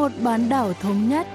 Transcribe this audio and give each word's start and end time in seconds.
một 0.00 0.12
bán 0.22 0.48
đảo 0.48 0.72
thống 0.72 1.08
nhất. 1.08 1.26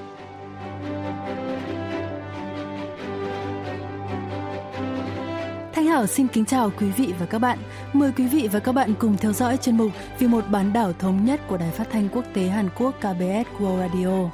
Thanh 5.74 5.86
Hảo 5.86 6.08
xin 6.08 6.28
kính 6.28 6.46
chào 6.46 6.72
quý 6.80 6.88
vị 6.90 7.14
và 7.20 7.26
các 7.26 7.40
bạn. 7.40 7.60
Mời 7.94 8.12
quý 8.18 8.28
vị 8.28 8.50
và 8.52 8.60
các 8.60 8.72
bạn 8.72 8.94
cùng 9.00 9.18
theo 9.18 9.34
dõi 9.34 9.58
chuyên 9.58 9.78
mục 9.78 9.92
Vì 10.20 10.28
một 10.28 10.46
bán 10.52 10.74
đảo 10.74 10.94
thống 10.94 11.26
nhất 11.26 11.42
của 11.48 11.58
Đài 11.58 11.72
Phát 11.72 11.88
thanh 11.92 12.10
Quốc 12.10 12.26
tế 12.34 12.48
Hàn 12.48 12.70
Quốc 12.78 12.96
KBS 13.00 13.62
World 13.62 13.78
Radio. 13.78 14.30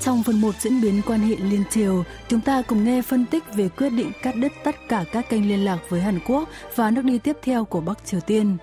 Trong 0.00 0.22
phần 0.22 0.40
1 0.40 0.54
diễn 0.60 0.80
biến 0.80 1.02
quan 1.06 1.20
hệ 1.20 1.36
liên 1.36 1.62
triều, 1.70 2.04
chúng 2.28 2.40
ta 2.40 2.62
cùng 2.62 2.84
nghe 2.84 3.02
phân 3.02 3.26
tích 3.26 3.44
về 3.54 3.68
quyết 3.68 3.90
định 3.90 4.12
cắt 4.22 4.36
đứt 4.36 4.52
tất 4.64 4.76
cả 4.88 5.04
các 5.12 5.30
kênh 5.30 5.48
liên 5.48 5.64
lạc 5.64 5.78
với 5.88 6.00
Hàn 6.00 6.18
Quốc 6.26 6.48
và 6.74 6.90
nước 6.90 7.04
đi 7.04 7.18
tiếp 7.18 7.36
theo 7.42 7.64
của 7.64 7.80
Bắc 7.80 8.06
Triều 8.06 8.20
Tiên. 8.20 8.56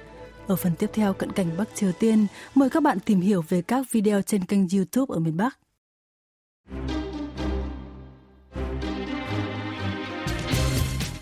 Ở 0.48 0.56
phần 0.56 0.76
tiếp 0.76 0.90
theo 0.94 1.14
cận 1.14 1.32
cảnh 1.32 1.58
Bắc 1.58 1.76
Triều 1.76 1.92
Tiên, 1.92 2.28
mời 2.56 2.70
các 2.70 2.84
bạn 2.84 3.00
tìm 3.00 3.22
hiểu 3.22 3.44
về 3.50 3.62
các 3.62 3.92
video 3.92 4.22
trên 4.22 4.46
kênh 4.46 4.68
YouTube 4.70 5.16
ở 5.16 5.20
miền 5.20 5.38
Bắc. 5.38 5.60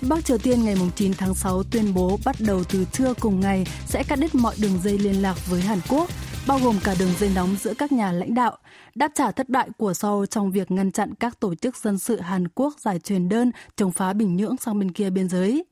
Bắc 0.09 0.25
Triều 0.25 0.37
Tiên 0.37 0.63
ngày 0.63 0.75
9 0.95 1.13
tháng 1.13 1.33
6 1.33 1.63
tuyên 1.63 1.93
bố 1.93 2.19
bắt 2.25 2.35
đầu 2.39 2.63
từ 2.63 2.85
trưa 2.91 3.13
cùng 3.13 3.39
ngày 3.39 3.65
sẽ 3.85 4.03
cắt 4.03 4.15
đứt 4.15 4.35
mọi 4.35 4.55
đường 4.61 4.79
dây 4.83 4.97
liên 4.97 5.21
lạc 5.21 5.35
với 5.49 5.61
Hàn 5.61 5.79
Quốc, 5.89 6.09
bao 6.47 6.59
gồm 6.63 6.75
cả 6.83 6.95
đường 6.99 7.13
dây 7.19 7.31
nóng 7.35 7.55
giữa 7.59 7.73
các 7.73 7.91
nhà 7.91 8.11
lãnh 8.11 8.33
đạo, 8.33 8.57
đáp 8.95 9.11
trả 9.15 9.31
thất 9.31 9.49
bại 9.49 9.69
của 9.77 9.93
Seoul 9.93 10.25
trong 10.25 10.51
việc 10.51 10.71
ngăn 10.71 10.91
chặn 10.91 11.13
các 11.19 11.39
tổ 11.39 11.55
chức 11.55 11.77
dân 11.77 11.97
sự 11.97 12.19
Hàn 12.19 12.47
Quốc 12.47 12.79
giải 12.79 12.99
truyền 12.99 13.29
đơn 13.29 13.51
chống 13.75 13.91
phá 13.91 14.13
Bình 14.13 14.35
Nhưỡng 14.35 14.57
sang 14.57 14.79
bên 14.79 14.91
kia 14.91 15.09
biên 15.09 15.29
giới. 15.29 15.65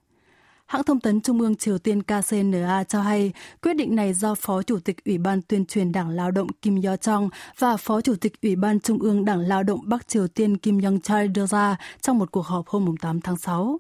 Hãng 0.70 0.84
thông 0.84 1.00
tấn 1.00 1.22
Trung 1.22 1.42
ương 1.42 1.56
Triều 1.56 1.78
Tiên 1.78 2.04
KCNA 2.04 2.84
cho 2.84 3.02
hay 3.02 3.34
quyết 3.62 3.74
định 3.74 3.96
này 3.96 4.14
do 4.14 4.36
Phó 4.36 4.62
Chủ 4.62 4.80
tịch 4.80 5.06
Ủy 5.06 5.18
ban 5.18 5.42
tuyên 5.42 5.66
truyền 5.66 5.92
Đảng 5.92 6.10
Lao 6.10 6.32
động 6.32 6.48
Kim 6.62 6.82
Yo 6.82 6.96
Chong 6.96 7.30
và 7.58 7.78
Phó 7.78 8.02
Chủ 8.02 8.16
tịch 8.16 8.42
Ủy 8.42 8.56
ban 8.56 8.80
Trung 8.80 9.00
ương 9.00 9.26
Đảng 9.26 9.40
Lao 9.40 9.64
động 9.64 9.80
Bắc 9.84 10.08
Triều 10.08 10.28
Tiên 10.28 10.58
Kim 10.58 10.82
Yong 10.82 11.00
Chai 11.00 11.28
đưa 11.28 11.46
ra 11.46 11.78
trong 12.02 12.18
một 12.18 12.32
cuộc 12.32 12.46
họp 12.46 12.68
hôm 12.68 12.98
8 12.98 13.22
tháng 13.22 13.38
6. 13.38 13.78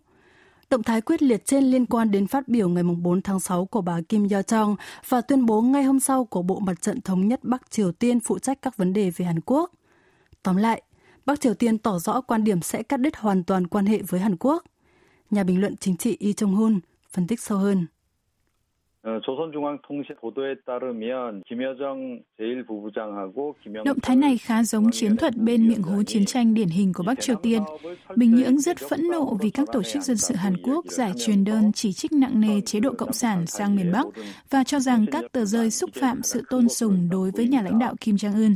Động 0.69 0.83
thái 0.83 1.01
quyết 1.01 1.21
liệt 1.21 1.45
trên 1.45 1.63
liên 1.63 1.85
quan 1.85 2.11
đến 2.11 2.27
phát 2.27 2.47
biểu 2.47 2.69
ngày 2.69 2.83
4 2.83 3.21
tháng 3.21 3.39
6 3.39 3.65
của 3.65 3.81
bà 3.81 4.01
Kim 4.09 4.27
Yo 4.29 4.41
Chong 4.41 4.75
và 5.09 5.21
tuyên 5.21 5.45
bố 5.45 5.61
ngay 5.61 5.83
hôm 5.83 5.99
sau 5.99 6.25
của 6.25 6.41
Bộ 6.41 6.59
Mặt 6.59 6.81
trận 6.81 7.01
Thống 7.01 7.27
nhất 7.27 7.39
Bắc 7.43 7.71
Triều 7.71 7.91
Tiên 7.91 8.19
phụ 8.19 8.39
trách 8.39 8.61
các 8.61 8.77
vấn 8.77 8.93
đề 8.93 9.09
về 9.09 9.25
Hàn 9.25 9.39
Quốc. 9.41 9.71
Tóm 10.43 10.55
lại, 10.55 10.81
Bắc 11.25 11.41
Triều 11.41 11.53
Tiên 11.53 11.77
tỏ 11.77 11.99
rõ 11.99 12.21
quan 12.21 12.43
điểm 12.43 12.61
sẽ 12.61 12.83
cắt 12.83 12.97
đứt 12.97 13.17
hoàn 13.17 13.43
toàn 13.43 13.67
quan 13.67 13.85
hệ 13.85 14.01
với 14.01 14.19
Hàn 14.19 14.35
Quốc 14.39 14.63
nhà 15.31 15.43
bình 15.43 15.61
luận 15.61 15.75
chính 15.77 15.97
trị 15.97 16.17
Yi 16.19 16.33
Chung 16.33 16.51
Hun 16.51 16.79
phân 17.11 17.27
tích 17.27 17.39
sâu 17.39 17.57
hơn. 17.57 17.87
Động 23.85 23.99
thái 24.01 24.15
này 24.15 24.37
khá 24.37 24.63
giống 24.63 24.91
chiến 24.91 25.17
thuật 25.17 25.37
bên 25.37 25.67
miệng 25.67 25.81
hố 25.81 26.03
chiến 26.03 26.25
tranh 26.25 26.53
điển 26.53 26.67
hình 26.67 26.93
của 26.93 27.03
Bắc 27.03 27.21
Triều 27.21 27.35
Tiên. 27.35 27.63
Bình 28.15 28.35
Nhưỡng 28.35 28.59
rất 28.59 28.77
phẫn 28.77 29.07
nộ 29.11 29.37
vì 29.41 29.49
các 29.49 29.67
tổ 29.73 29.83
chức 29.83 30.03
dân 30.03 30.17
sự 30.17 30.35
Hàn 30.35 30.57
Quốc 30.63 30.85
giải 30.85 31.11
truyền 31.17 31.43
đơn 31.43 31.71
chỉ 31.73 31.93
trích 31.93 32.11
nặng 32.11 32.41
nề 32.41 32.61
chế 32.61 32.79
độ 32.79 32.93
Cộng 32.97 33.13
sản 33.13 33.45
sang 33.45 33.75
miền 33.75 33.91
Bắc 33.91 34.05
và 34.49 34.63
cho 34.63 34.79
rằng 34.79 35.05
các 35.11 35.31
tờ 35.31 35.45
rơi 35.45 35.71
xúc 35.71 35.89
phạm 35.93 36.23
sự 36.23 36.43
tôn 36.49 36.69
sùng 36.69 37.09
đối 37.11 37.31
với 37.31 37.47
nhà 37.47 37.61
lãnh 37.61 37.79
đạo 37.79 37.95
Kim 38.01 38.15
Jong-un. 38.15 38.55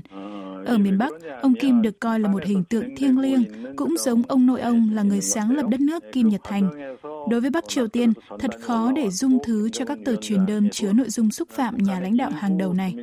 Ở 0.67 0.79
miền 0.79 0.99
Bắc, 0.99 1.13
ông 1.43 1.55
Kim 1.55 1.83
được 1.83 2.01
coi 2.01 2.21
là 2.21 2.29
một 2.29 2.45
hình 2.45 2.65
tượng 2.71 2.97
thiêng 2.97 3.19
liêng, 3.19 3.45
cũng 3.77 3.95
giống 3.99 4.23
ông 4.29 4.47
nội 4.47 4.61
ông 4.61 4.91
là 4.93 5.03
người 5.03 5.21
sáng 5.21 5.57
lập 5.57 5.67
đất 5.71 5.81
nước 5.81 6.03
Kim 6.13 6.29
Nhật 6.29 6.41
Thành. 6.45 6.97
Đối 7.31 7.41
với 7.41 7.51
Bắc 7.51 7.69
Triều 7.69 7.89
Tiên, 7.89 8.13
thật 8.39 8.51
khó 8.61 8.93
để 8.97 9.11
dung 9.11 9.39
thứ 9.43 9.69
cho 9.69 9.85
các 9.85 9.99
tờ 10.05 10.17
truyền 10.17 10.47
đơn 10.47 10.69
chứa 10.71 10.93
nội 10.93 11.09
dung 11.09 11.31
xúc 11.31 11.49
phạm 11.51 11.77
nhà 11.79 12.01
lãnh 12.01 12.17
đạo 12.17 12.31
hàng 12.31 12.59
đầu 12.59 12.75
này. 12.75 12.95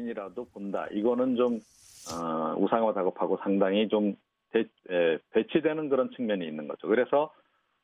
우상화 2.57 2.93
작업하고 2.93 3.37
상당히 3.43 3.87
좀 3.87 4.15
배, 4.51 4.63
배치되는 5.31 5.89
그런 5.89 6.09
측면이 6.15 6.47
있는 6.47 6.67
거죠. 6.67 6.87
그래서 6.87 7.31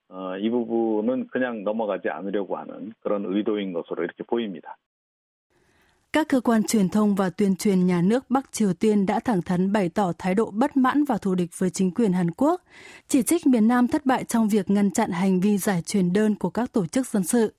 어, 0.09 0.37
이 0.37 0.49
부분은 0.49 1.27
그냥 1.31 1.63
넘어가지 1.63 2.09
않으려고 2.09 2.57
하는 2.57 2.93
그런 2.99 3.25
의도인 3.25 3.73
것으로 3.73 4.03
이렇게 4.03 4.23
보입니다. 4.23 4.77
Các 6.16 6.28
cơ 6.28 6.40
quan 6.40 6.62
truyền 6.62 6.88
thông 6.88 7.14
và 7.14 7.30
tuyên 7.30 7.56
truyền 7.56 7.86
nhà 7.86 8.02
nước 8.02 8.30
Bắc 8.30 8.52
Triều 8.52 8.72
Tiên 8.72 9.06
đã 9.06 9.20
thẳng 9.20 9.42
thắn 9.42 9.72
bày 9.72 9.88
tỏ 9.88 10.12
thái 10.18 10.34
độ 10.34 10.50
bất 10.50 10.76
mãn 10.76 11.04
và 11.04 11.18
thù 11.18 11.34
địch 11.34 11.50
với 11.58 11.70
chính 11.70 11.90
quyền 11.90 12.12
Hàn 12.12 12.30
Quốc, 12.30 12.62
chỉ 13.08 13.22
trích 13.22 13.46
miền 13.46 13.68
Nam 13.68 13.88
thất 13.88 14.06
bại 14.06 14.24
trong 14.24 14.48
việc 14.48 14.70
ngăn 14.70 14.90
chặn 14.90 15.10
hành 15.10 15.40
vi 15.40 15.58
giải 15.58 15.82
truyền 15.82 16.12
đơn 16.12 16.34
của 16.34 16.50
các 16.50 16.72
tổ 16.72 16.86
chức 16.86 17.06
dân 17.06 17.24
sự. 17.24 17.52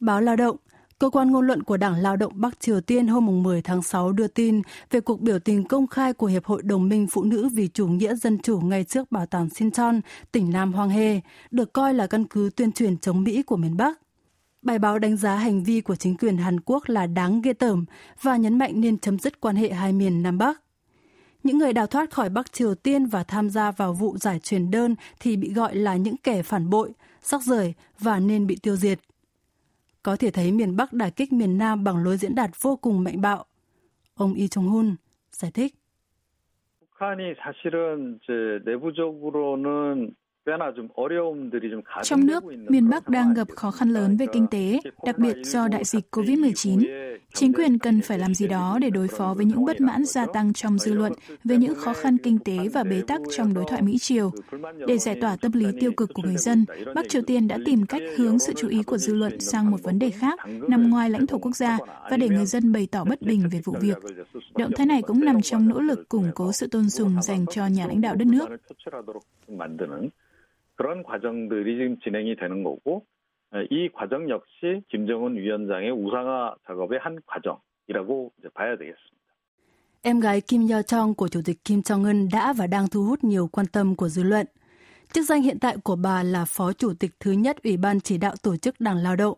Báo 0.00 0.20
Lao 0.20 0.36
động, 0.36 0.56
cơ 0.98 1.10
quan 1.10 1.30
ngôn 1.30 1.46
luận 1.46 1.62
của 1.62 1.76
Đảng 1.76 1.94
Lao 1.94 2.16
động 2.16 2.32
Bắc 2.36 2.60
Triều 2.60 2.80
Tiên 2.80 3.06
hôm 3.06 3.42
10 3.42 3.62
tháng 3.62 3.82
6 3.82 4.12
đưa 4.12 4.26
tin 4.26 4.62
về 4.90 5.00
cuộc 5.00 5.20
biểu 5.20 5.38
tình 5.38 5.64
công 5.64 5.86
khai 5.86 6.12
của 6.12 6.26
Hiệp 6.26 6.44
hội 6.44 6.62
Đồng 6.62 6.88
minh 6.88 7.06
Phụ 7.10 7.24
nữ 7.24 7.48
vì 7.52 7.68
chủ 7.68 7.86
nghĩa 7.86 8.14
dân 8.14 8.38
chủ 8.38 8.60
ngay 8.60 8.84
trước 8.84 9.12
bảo 9.12 9.26
tàng 9.26 9.50
Sinchon, 9.50 10.00
tỉnh 10.32 10.50
Nam 10.50 10.72
Hoang 10.72 10.90
He, 10.90 11.20
được 11.50 11.72
coi 11.72 11.94
là 11.94 12.06
căn 12.06 12.24
cứ 12.24 12.50
tuyên 12.56 12.72
truyền 12.72 12.98
chống 12.98 13.24
Mỹ 13.24 13.42
của 13.42 13.56
miền 13.56 13.76
Bắc. 13.76 13.98
Bài 14.67 14.79
báo 14.79 14.99
đánh 14.99 15.17
giá 15.17 15.35
hành 15.35 15.63
vi 15.63 15.81
của 15.81 15.95
chính 15.95 16.17
quyền 16.17 16.37
Hàn 16.37 16.59
Quốc 16.65 16.83
là 16.87 17.07
đáng 17.07 17.41
ghê 17.41 17.53
tởm 17.53 17.85
và 18.21 18.37
nhấn 18.37 18.57
mạnh 18.57 18.81
nên 18.81 18.97
chấm 18.97 19.19
dứt 19.19 19.41
quan 19.41 19.55
hệ 19.55 19.69
hai 19.71 19.93
miền 19.93 20.23
Nam 20.23 20.37
Bắc. 20.37 20.61
Những 21.43 21.57
người 21.57 21.73
đào 21.73 21.87
thoát 21.87 22.11
khỏi 22.11 22.29
Bắc 22.29 22.53
Triều 22.53 22.75
Tiên 22.75 23.05
và 23.05 23.23
tham 23.23 23.49
gia 23.49 23.71
vào 23.71 23.93
vụ 23.93 24.17
giải 24.17 24.39
truyền 24.39 24.71
đơn 24.71 24.95
thì 25.19 25.37
bị 25.37 25.53
gọi 25.53 25.75
là 25.75 25.95
những 25.95 26.17
kẻ 26.17 26.43
phản 26.43 26.69
bội, 26.69 26.93
sóc 27.21 27.41
rời 27.41 27.73
và 27.99 28.19
nên 28.19 28.47
bị 28.47 28.57
tiêu 28.63 28.75
diệt. 28.75 28.99
Có 30.03 30.15
thể 30.15 30.31
thấy 30.31 30.51
miền 30.51 30.75
Bắc 30.75 30.93
đả 30.93 31.09
kích 31.09 31.33
miền 31.33 31.57
Nam 31.57 31.83
bằng 31.83 32.03
lối 32.03 32.17
diễn 32.17 32.35
đạt 32.35 32.49
vô 32.61 32.75
cùng 32.75 33.03
mạnh 33.03 33.21
bạo. 33.21 33.45
Ông 34.15 34.33
Lee 34.33 34.47
Chung-hun 34.47 34.95
giải 35.31 35.51
thích. 35.51 35.75
북한이 37.03 37.33
사실은 37.43 38.19
이제 38.21 38.59
내부적으로는 38.65 40.15
trong 42.02 42.26
nước, 42.26 42.44
miền 42.68 42.88
Bắc 42.88 43.08
đang 43.08 43.34
gặp 43.34 43.48
khó 43.56 43.70
khăn 43.70 43.88
lớn 43.88 44.16
về 44.16 44.26
kinh 44.32 44.46
tế, 44.46 44.80
đặc 45.04 45.18
biệt 45.18 45.36
do 45.44 45.68
đại 45.68 45.84
dịch 45.84 46.04
COVID-19. 46.10 47.18
Chính 47.34 47.52
quyền 47.52 47.78
cần 47.78 48.00
phải 48.00 48.18
làm 48.18 48.34
gì 48.34 48.48
đó 48.48 48.78
để 48.80 48.90
đối 48.90 49.08
phó 49.08 49.34
với 49.36 49.44
những 49.44 49.64
bất 49.64 49.80
mãn 49.80 50.04
gia 50.04 50.26
tăng 50.26 50.52
trong 50.52 50.78
dư 50.78 50.92
luận 50.92 51.12
về 51.44 51.56
những 51.56 51.74
khó 51.74 51.92
khăn 51.92 52.16
kinh 52.18 52.38
tế 52.38 52.58
và 52.72 52.84
bế 52.84 53.02
tắc 53.06 53.20
trong 53.36 53.54
đối 53.54 53.64
thoại 53.68 53.82
Mỹ-Triều. 53.82 54.30
Để 54.86 54.98
giải 54.98 55.18
tỏa 55.20 55.36
tâm 55.36 55.52
lý 55.52 55.66
tiêu 55.80 55.92
cực 55.92 56.10
của 56.14 56.22
người 56.22 56.36
dân, 56.36 56.64
Bắc 56.94 57.08
Triều 57.08 57.22
Tiên 57.22 57.48
đã 57.48 57.58
tìm 57.66 57.86
cách 57.86 58.02
hướng 58.16 58.38
sự 58.38 58.52
chú 58.56 58.68
ý 58.68 58.82
của 58.82 58.98
dư 58.98 59.14
luận 59.14 59.40
sang 59.40 59.70
một 59.70 59.82
vấn 59.82 59.98
đề 59.98 60.10
khác 60.10 60.38
nằm 60.68 60.90
ngoài 60.90 61.10
lãnh 61.10 61.26
thổ 61.26 61.38
quốc 61.38 61.56
gia 61.56 61.78
và 62.10 62.16
để 62.16 62.28
người 62.28 62.46
dân 62.46 62.72
bày 62.72 62.88
tỏ 62.90 63.04
bất 63.04 63.22
bình 63.22 63.48
về 63.52 63.60
vụ 63.64 63.74
việc. 63.80 63.96
Động 64.58 64.72
thái 64.76 64.86
này 64.86 65.02
cũng 65.02 65.24
nằm 65.24 65.42
trong 65.42 65.68
nỗ 65.68 65.80
lực 65.80 66.08
củng 66.08 66.30
cố 66.34 66.52
sự 66.52 66.66
tôn 66.66 66.90
sùng 66.90 67.22
dành 67.22 67.46
cho 67.50 67.66
nhà 67.66 67.86
lãnh 67.86 68.00
đạo 68.00 68.14
đất 68.14 68.28
nước. 68.28 68.48
그런 70.77 71.03
과정들이 71.03 71.77
지금 71.77 71.99
진행이 72.03 72.35
되는 72.35 72.63
거고 72.63 73.05
이 73.69 73.89
과정 73.93 74.29
역시 74.29 74.81
김정은 74.89 75.35
위원장의 75.35 75.91
우상화 75.91 76.55
작업의 76.67 76.99
한 76.99 77.19
과정이라고 77.25 78.31
이제 78.39 78.49
봐야 78.53 78.75
되겠습니다. 78.77 79.23
Em 80.05 80.19
gái 80.19 80.41
Kim 80.41 80.67
Yo 80.67 80.81
Chong 80.81 81.13
của 81.15 81.27
Chủ 81.27 81.41
tịch 81.45 81.63
Kim 81.63 81.79
Jong 81.79 82.03
Un 82.03 82.29
đã 82.31 82.53
và 82.53 82.67
đang 82.67 82.87
thu 82.87 83.03
hút 83.03 83.23
nhiều 83.23 83.47
quan 83.47 83.67
tâm 83.67 83.95
của 83.95 84.09
dư 84.09 84.23
luận. 84.23 84.47
Chức 85.13 85.25
danh 85.25 85.41
hiện 85.41 85.59
tại 85.59 85.77
của 85.83 85.95
bà 85.95 86.23
là 86.23 86.45
Phó 86.47 86.73
Chủ 86.73 86.93
tịch 86.99 87.11
thứ 87.19 87.31
nhất 87.31 87.63
Ủy 87.63 87.77
ban 87.77 87.99
chỉ 87.99 88.17
đạo 88.17 88.33
tổ 88.43 88.57
chức 88.57 88.75
Đảng 88.79 88.97
Lao 88.97 89.15
động. 89.15 89.37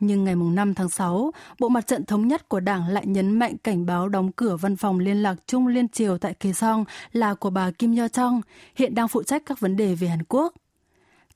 Nhưng 0.00 0.24
ngày 0.24 0.34
5 0.34 0.74
tháng 0.74 0.88
6, 0.88 1.30
Bộ 1.60 1.68
Mặt 1.68 1.86
trận 1.86 2.04
Thống 2.04 2.28
nhất 2.28 2.48
của 2.48 2.60
Đảng 2.60 2.88
lại 2.88 3.06
nhấn 3.06 3.38
mạnh 3.38 3.54
cảnh 3.64 3.86
báo 3.86 4.08
đóng 4.08 4.32
cửa 4.32 4.56
văn 4.56 4.76
phòng 4.76 4.98
liên 4.98 5.22
lạc 5.22 5.34
chung 5.46 5.66
liên 5.66 5.88
triều 5.88 6.18
tại 6.18 6.34
Kaesong 6.34 6.84
là 7.12 7.34
của 7.34 7.50
bà 7.50 7.70
Kim 7.70 7.96
Yo 7.96 8.08
Chong, 8.08 8.40
hiện 8.76 8.94
đang 8.94 9.08
phụ 9.08 9.22
trách 9.22 9.42
các 9.46 9.60
vấn 9.60 9.76
đề 9.76 9.94
về 9.94 10.08
Hàn 10.08 10.22
Quốc. 10.28 10.54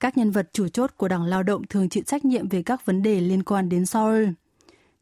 Các 0.00 0.16
nhân 0.16 0.30
vật 0.30 0.48
chủ 0.52 0.68
chốt 0.68 0.90
của 0.96 1.08
Đảng 1.08 1.24
Lao 1.24 1.42
động 1.42 1.62
thường 1.66 1.88
chịu 1.88 2.02
trách 2.06 2.24
nhiệm 2.24 2.48
về 2.48 2.62
các 2.62 2.86
vấn 2.86 3.02
đề 3.02 3.20
liên 3.20 3.42
quan 3.42 3.68
đến 3.68 3.86
Seoul. 3.86 4.24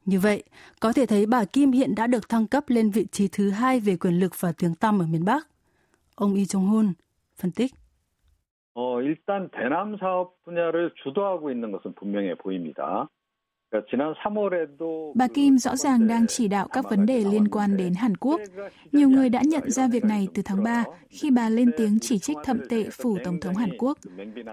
Như 0.05 0.21
vậy, 0.21 0.43
có 0.81 0.93
thể 0.93 1.07
thấy 1.07 1.27
bà 1.27 1.45
Kim 1.45 1.73
hiện 1.73 1.95
đã 1.95 2.07
được 2.07 2.29
thăng 2.29 2.47
cấp 2.47 2.65
lên 2.67 2.91
vị 2.91 3.07
trí 3.13 3.29
thứ 3.29 3.51
hai 3.51 3.81
về 3.81 3.97
quyền 3.97 4.21
lực 4.21 4.33
và 4.41 4.53
tiếng 4.53 4.75
tăm 4.75 5.03
ở 5.03 5.07
miền 5.07 5.25
Bắc. 5.25 5.49
Ông 6.15 6.35
Lee 6.35 6.45
Jong-hun 6.45 6.93
phân 7.37 7.51
tích. 7.51 7.75
어, 8.79 9.01
일단 9.01 9.49
대남 9.53 9.97
사업 9.97 10.43
분야를 10.45 10.93
주도하고 11.03 11.51
있는 11.51 11.73
것은 11.73 11.95
분명해 11.95 12.35
보입니다. 12.35 13.09
Bà 15.16 15.28
Kim 15.28 15.58
rõ 15.58 15.76
ràng 15.76 16.08
đang 16.08 16.28
chỉ 16.28 16.48
đạo 16.48 16.68
các 16.68 16.90
vấn 16.90 17.06
đề 17.06 17.24
liên 17.32 17.48
quan 17.48 17.78
đến 17.78 17.94
Hàn 17.94 18.18
Quốc. 18.18 18.42
Nhiều 18.92 19.10
người 19.10 19.30
đã 19.30 19.42
nhận 19.46 19.72
ra 19.72 19.88
việc 19.88 20.06
này 20.06 20.28
từ 20.34 20.42
tháng 20.46 20.64
3 20.64 20.84
khi 21.10 21.32
bà 21.32 21.50
lên 21.50 21.72
tiếng 21.78 22.00
chỉ 22.02 22.20
trích 22.20 22.38
thậm 22.44 22.60
tệ 22.70 22.90
phủ 22.90 23.18
Tổng 23.24 23.40
thống 23.40 23.56
Hàn 23.56 23.70
Quốc. 23.78 23.98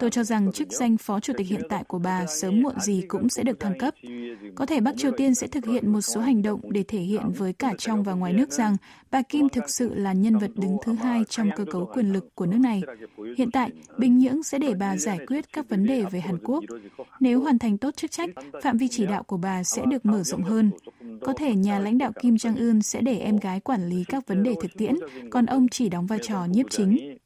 Tôi 0.01 0.11
cho 0.11 0.25
rằng 0.25 0.53
chức 0.53 0.69
danh 0.73 0.97
Phó 0.97 1.21
Chủ 1.21 1.33
tịch 1.37 1.47
hiện 1.47 1.63
tại 1.69 1.85
của 1.85 1.99
bà 1.99 2.27
sớm 2.27 2.63
muộn 2.63 2.81
gì 2.81 3.03
cũng 3.09 3.29
sẽ 3.29 3.43
được 3.43 3.61
thăng 3.61 3.79
cấp. 3.79 3.95
Có 4.55 4.67
thể 4.67 4.81
Bắc 4.81 4.97
Triều 4.97 5.13
Tiên 5.17 5.35
sẽ 5.35 5.47
thực 5.47 5.67
hiện 5.67 5.93
một 5.93 6.01
số 6.01 6.21
hành 6.21 6.43
động 6.43 6.61
để 6.73 6.85
thể 6.89 6.99
hiện 6.99 7.31
với 7.37 7.53
cả 7.53 7.75
trong 7.79 8.03
và 8.03 8.13
ngoài 8.13 8.33
nước 8.33 8.53
rằng 8.53 8.77
bà 9.11 9.23
Kim 9.23 9.49
thực 9.49 9.71
sự 9.71 9.95
là 9.95 10.13
nhân 10.13 10.39
vật 10.39 10.51
đứng 10.55 10.77
thứ 10.85 10.93
hai 10.93 11.23
trong 11.29 11.51
cơ 11.57 11.65
cấu 11.65 11.91
quyền 11.95 12.13
lực 12.13 12.35
của 12.35 12.47
nước 12.47 12.59
này. 12.61 12.83
Hiện 13.38 13.52
tại, 13.52 13.72
Bình 13.98 14.18
Nhưỡng 14.18 14.44
sẽ 14.44 14.60
để 14.60 14.74
bà 14.80 14.98
giải 14.98 15.20
quyết 15.28 15.54
các 15.54 15.70
vấn 15.70 15.86
đề 15.86 16.04
về 16.12 16.20
Hàn 16.20 16.38
Quốc. 16.44 16.64
Nếu 17.20 17.42
hoàn 17.42 17.60
thành 17.60 17.78
tốt 17.78 17.96
chức 17.96 18.12
trách, 18.12 18.30
phạm 18.64 18.78
vi 18.78 18.88
chỉ 18.88 19.06
đạo 19.06 19.24
của 19.24 19.38
bà 19.38 19.64
sẽ 19.64 19.86
được 19.86 20.06
mở 20.06 20.24
rộng 20.24 20.44
hơn. 20.44 20.72
Có 21.22 21.34
thể 21.34 21.56
nhà 21.56 21.80
lãnh 21.80 21.98
đạo 21.98 22.12
Kim 22.22 22.36
Jong-un 22.36 22.82
sẽ 22.82 23.02
để 23.02 23.20
em 23.20 23.38
gái 23.38 23.60
quản 23.60 23.88
lý 23.90 24.04
các 24.08 24.28
vấn 24.28 24.44
đề 24.44 24.56
thực 24.62 24.72
tiễn, 24.78 24.96
còn 25.30 25.46
ông 25.46 25.68
chỉ 25.68 25.90
đóng 25.90 26.06
vai 26.06 26.20
trò 26.22 26.46
nhiếp 26.46 26.66
chính. 26.70 27.18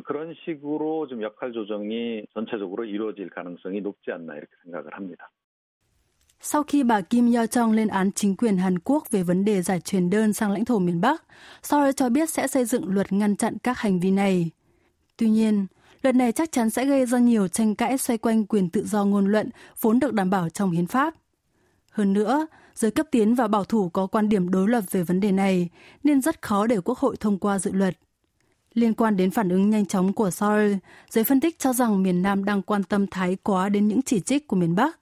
그런 0.00 0.32
식으로 0.44 1.06
좀 1.06 1.20
역할 1.22 1.52
조정이 1.52 2.24
전체적으로 2.32 2.84
이루어질 2.84 3.28
가능성이 3.28 3.82
높지 3.82 4.10
않나 4.10 4.34
이렇게 4.34 4.50
생각을 4.64 4.94
합니다. 4.94 5.30
Sau 6.49 6.63
khi 6.63 6.83
bà 6.83 7.01
Kim 7.01 7.33
Yo 7.33 7.43
Jong 7.43 7.71
lên 7.71 7.87
án 7.87 8.11
chính 8.11 8.35
quyền 8.35 8.57
Hàn 8.57 8.79
Quốc 8.79 9.11
về 9.11 9.23
vấn 9.23 9.45
đề 9.45 9.61
giải 9.61 9.79
truyền 9.79 10.09
đơn 10.09 10.33
sang 10.33 10.51
lãnh 10.51 10.65
thổ 10.65 10.79
miền 10.79 11.01
Bắc, 11.01 11.23
Seoul 11.63 11.91
cho 11.95 12.09
biết 12.09 12.29
sẽ 12.29 12.47
xây 12.47 12.65
dựng 12.65 12.89
luật 12.89 13.13
ngăn 13.13 13.35
chặn 13.35 13.57
các 13.63 13.77
hành 13.77 13.99
vi 13.99 14.11
này. 14.11 14.49
Tuy 15.17 15.29
nhiên, 15.29 15.65
luật 16.01 16.15
này 16.15 16.31
chắc 16.31 16.51
chắn 16.51 16.69
sẽ 16.69 16.85
gây 16.85 17.05
ra 17.05 17.19
nhiều 17.19 17.47
tranh 17.47 17.75
cãi 17.75 17.97
xoay 17.97 18.17
quanh 18.17 18.45
quyền 18.45 18.69
tự 18.69 18.85
do 18.85 19.05
ngôn 19.05 19.25
luận 19.25 19.49
vốn 19.81 19.99
được 19.99 20.13
đảm 20.13 20.29
bảo 20.29 20.49
trong 20.49 20.71
hiến 20.71 20.87
pháp. 20.87 21.13
Hơn 21.91 22.13
nữa, 22.13 22.47
giới 22.75 22.91
cấp 22.91 23.07
tiến 23.11 23.35
và 23.35 23.47
bảo 23.47 23.63
thủ 23.63 23.89
có 23.89 24.07
quan 24.07 24.29
điểm 24.29 24.49
đối 24.49 24.69
lập 24.69 24.83
về 24.91 25.03
vấn 25.03 25.19
đề 25.19 25.31
này, 25.31 25.69
nên 26.03 26.21
rất 26.21 26.41
khó 26.41 26.67
để 26.67 26.81
Quốc 26.81 26.97
hội 26.97 27.15
thông 27.19 27.37
qua 27.37 27.59
dự 27.59 27.71
luật. 27.71 27.97
Liên 28.73 28.93
quan 28.93 29.17
đến 29.17 29.31
phản 29.31 29.49
ứng 29.49 29.69
nhanh 29.69 29.85
chóng 29.85 30.13
của 30.13 30.31
Seoul, 30.31 30.73
giới 31.09 31.23
phân 31.23 31.39
tích 31.39 31.59
cho 31.59 31.73
rằng 31.73 32.03
miền 32.03 32.21
Nam 32.21 32.45
đang 32.45 32.61
quan 32.61 32.83
tâm 32.83 33.07
thái 33.07 33.37
quá 33.43 33.69
đến 33.69 33.87
những 33.87 34.01
chỉ 34.01 34.19
trích 34.19 34.47
của 34.47 34.55
miền 34.55 34.75
Bắc. 34.75 34.99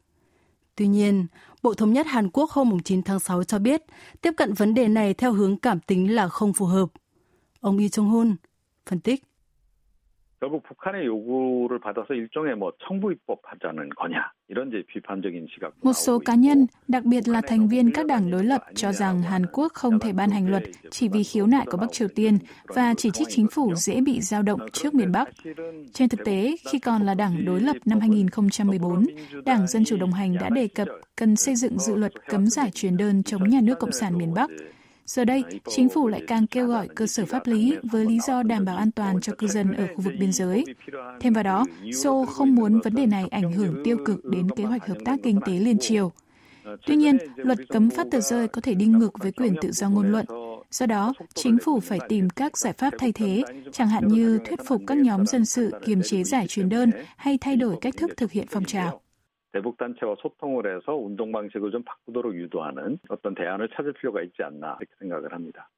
Tuy 0.76 0.88
nhiên, 0.88 1.28
Bộ 1.64 1.74
Thống 1.74 1.94
nhất 1.94 2.08
Hàn 2.08 2.30
Quốc 2.30 2.52
hôm 2.52 2.80
9 2.80 3.04
tháng 3.04 3.20
6 3.20 3.44
cho 3.44 3.60
biết 3.60 3.82
tiếp 4.22 4.32
cận 4.38 4.54
vấn 4.54 4.74
đề 4.74 4.88
này 4.88 5.14
theo 5.14 5.34
hướng 5.34 5.58
cảm 5.58 5.80
tính 5.80 6.16
là 6.16 6.28
không 6.28 6.54
phù 6.54 6.66
hợp. 6.66 6.90
Ông 7.60 7.78
Lee 7.78 7.90
Chung-hun 7.90 8.36
phân 8.86 9.00
tích. 9.00 9.24
결국 10.41 10.63
북한의 10.63 11.05
요구를 11.05 11.81
받아서 11.81 12.15
일종의 12.15 12.57
뭐 12.57 12.73
청부 12.89 13.13
입법하자는 13.13 13.91
거냐 13.91 14.33
이런 14.49 14.69
이제 14.69 14.83
비판적인 14.89 15.47
시각. 15.51 15.75
Một 15.83 15.93
số 15.93 16.19
cá 16.19 16.35
nhân, 16.35 16.67
đặc 16.89 17.05
biệt 17.05 17.29
là 17.29 17.41
thành 17.47 17.69
viên 17.69 17.91
các 17.93 18.07
đảng 18.07 18.31
đối 18.31 18.45
lập 18.45 18.65
cho 18.75 18.93
rằng 18.93 19.23
Hàn 19.23 19.47
Quốc 19.53 19.73
không 19.75 19.99
thể 19.99 20.13
ban 20.13 20.31
hành 20.31 20.51
luật 20.51 20.63
chỉ 20.91 21.09
vì 21.09 21.23
khiếu 21.25 21.47
nại 21.47 21.67
của 21.71 21.77
Bắc 21.77 21.93
Triều 21.93 22.09
Tiên 22.09 22.39
và 22.67 22.95
chỉ 22.97 23.11
trích 23.11 23.29
chính 23.31 23.47
phủ 23.49 23.75
dễ 23.75 24.01
bị 24.01 24.21
dao 24.21 24.43
động 24.43 24.61
trước 24.73 24.95
miền 24.95 25.13
Bắc. 25.13 25.29
Trên 25.93 26.09
thực 26.09 26.25
tế, 26.25 26.57
khi 26.71 26.79
còn 26.79 27.03
là 27.03 27.15
đảng 27.15 27.45
đối 27.45 27.61
lập 27.61 27.77
năm 27.85 28.01
2014, 28.01 29.05
Đảng 29.45 29.67
Dân 29.67 29.85
Chủ 29.85 29.97
đồng 29.97 30.13
hành 30.13 30.35
đã 30.41 30.49
đề 30.49 30.69
cập 30.69 30.89
cần 31.17 31.37
xây 31.37 31.57
dựng 31.57 31.79
dự 31.79 31.97
luật 31.97 32.13
cấm 32.27 32.47
giải 32.47 32.71
truyền 32.71 32.97
đơn 32.97 33.23
chống 33.23 33.49
nhà 33.49 33.61
nước 33.63 33.79
Cộng 33.79 33.93
sản 33.93 34.19
miền 34.19 34.35
Bắc 34.35 34.51
Giờ 35.06 35.26
đây, 35.26 35.44
chính 35.70 35.90
phủ 35.90 36.08
lại 36.08 36.22
càng 36.28 36.48
kêu 36.48 36.68
gọi 36.68 36.88
cơ 36.96 37.08
sở 37.08 37.26
pháp 37.26 37.48
lý 37.48 37.78
với 37.84 38.06
lý 38.06 38.20
do 38.28 38.44
đảm 38.44 38.66
bảo 38.66 38.78
an 38.78 38.92
toàn 38.92 39.22
cho 39.22 39.34
cư 39.38 39.48
dân 39.48 39.74
ở 39.74 39.88
khu 39.96 40.02
vực 40.02 40.14
biên 40.20 40.32
giới. 40.32 40.66
Thêm 41.20 41.34
vào 41.34 41.44
đó, 41.44 41.66
Seoul 42.04 42.28
không 42.28 42.56
muốn 42.56 42.80
vấn 42.82 42.96
đề 42.96 43.06
này 43.06 43.28
ảnh 43.32 43.52
hưởng 43.52 43.82
tiêu 43.84 43.98
cực 44.06 44.26
đến 44.26 44.50
kế 44.50 44.64
hoạch 44.64 44.88
hợp 44.88 44.98
tác 45.06 45.20
kinh 45.24 45.40
tế 45.46 45.54
liên 45.54 45.80
triều. 45.80 46.12
Tuy 46.88 46.96
nhiên, 46.96 47.18
luật 47.36 47.58
cấm 47.70 47.90
phát 47.90 48.08
tờ 48.12 48.20
rơi 48.20 48.48
có 48.48 48.62
thể 48.62 48.74
đi 48.74 48.86
ngược 48.86 49.20
với 49.20 49.32
quyền 49.32 49.56
tự 49.62 49.72
do 49.72 49.90
ngôn 49.90 50.12
luận. 50.12 50.26
Do 50.72 50.86
đó, 50.86 51.14
chính 51.34 51.58
phủ 51.64 51.80
phải 51.80 52.00
tìm 52.10 52.30
các 52.30 52.58
giải 52.58 52.74
pháp 52.74 52.94
thay 52.98 53.12
thế, 53.12 53.44
chẳng 53.72 53.88
hạn 53.88 54.08
như 54.08 54.40
thuyết 54.46 54.60
phục 54.68 54.82
các 54.88 54.98
nhóm 54.98 55.26
dân 55.26 55.46
sự 55.46 55.72
kiềm 55.86 56.02
chế 56.04 56.24
giải 56.24 56.48
truyền 56.48 56.70
đơn 56.70 56.92
hay 57.18 57.38
thay 57.38 57.56
đổi 57.56 57.76
cách 57.82 57.94
thức 57.98 58.12
thực 58.18 58.32
hiện 58.32 58.46
phong 58.50 58.66
trào. 58.66 59.02
대북 59.55 59.77
단체와 59.79 60.17
소통을 60.21 60.67
해서 60.67 60.95
운동 60.95 61.33
방식을 61.33 61.71
좀 61.71 61.83
바꾸도록 61.83 62.35
유도하는 62.35 62.99
어떤 63.09 63.35
대안을 63.35 63.69
찾을 63.75 63.93
필요가 63.95 64.23
있지 64.23 64.43
않나 64.43 64.79
이렇게 64.81 64.95
생각을 64.99 65.33
합니다. 65.33 65.69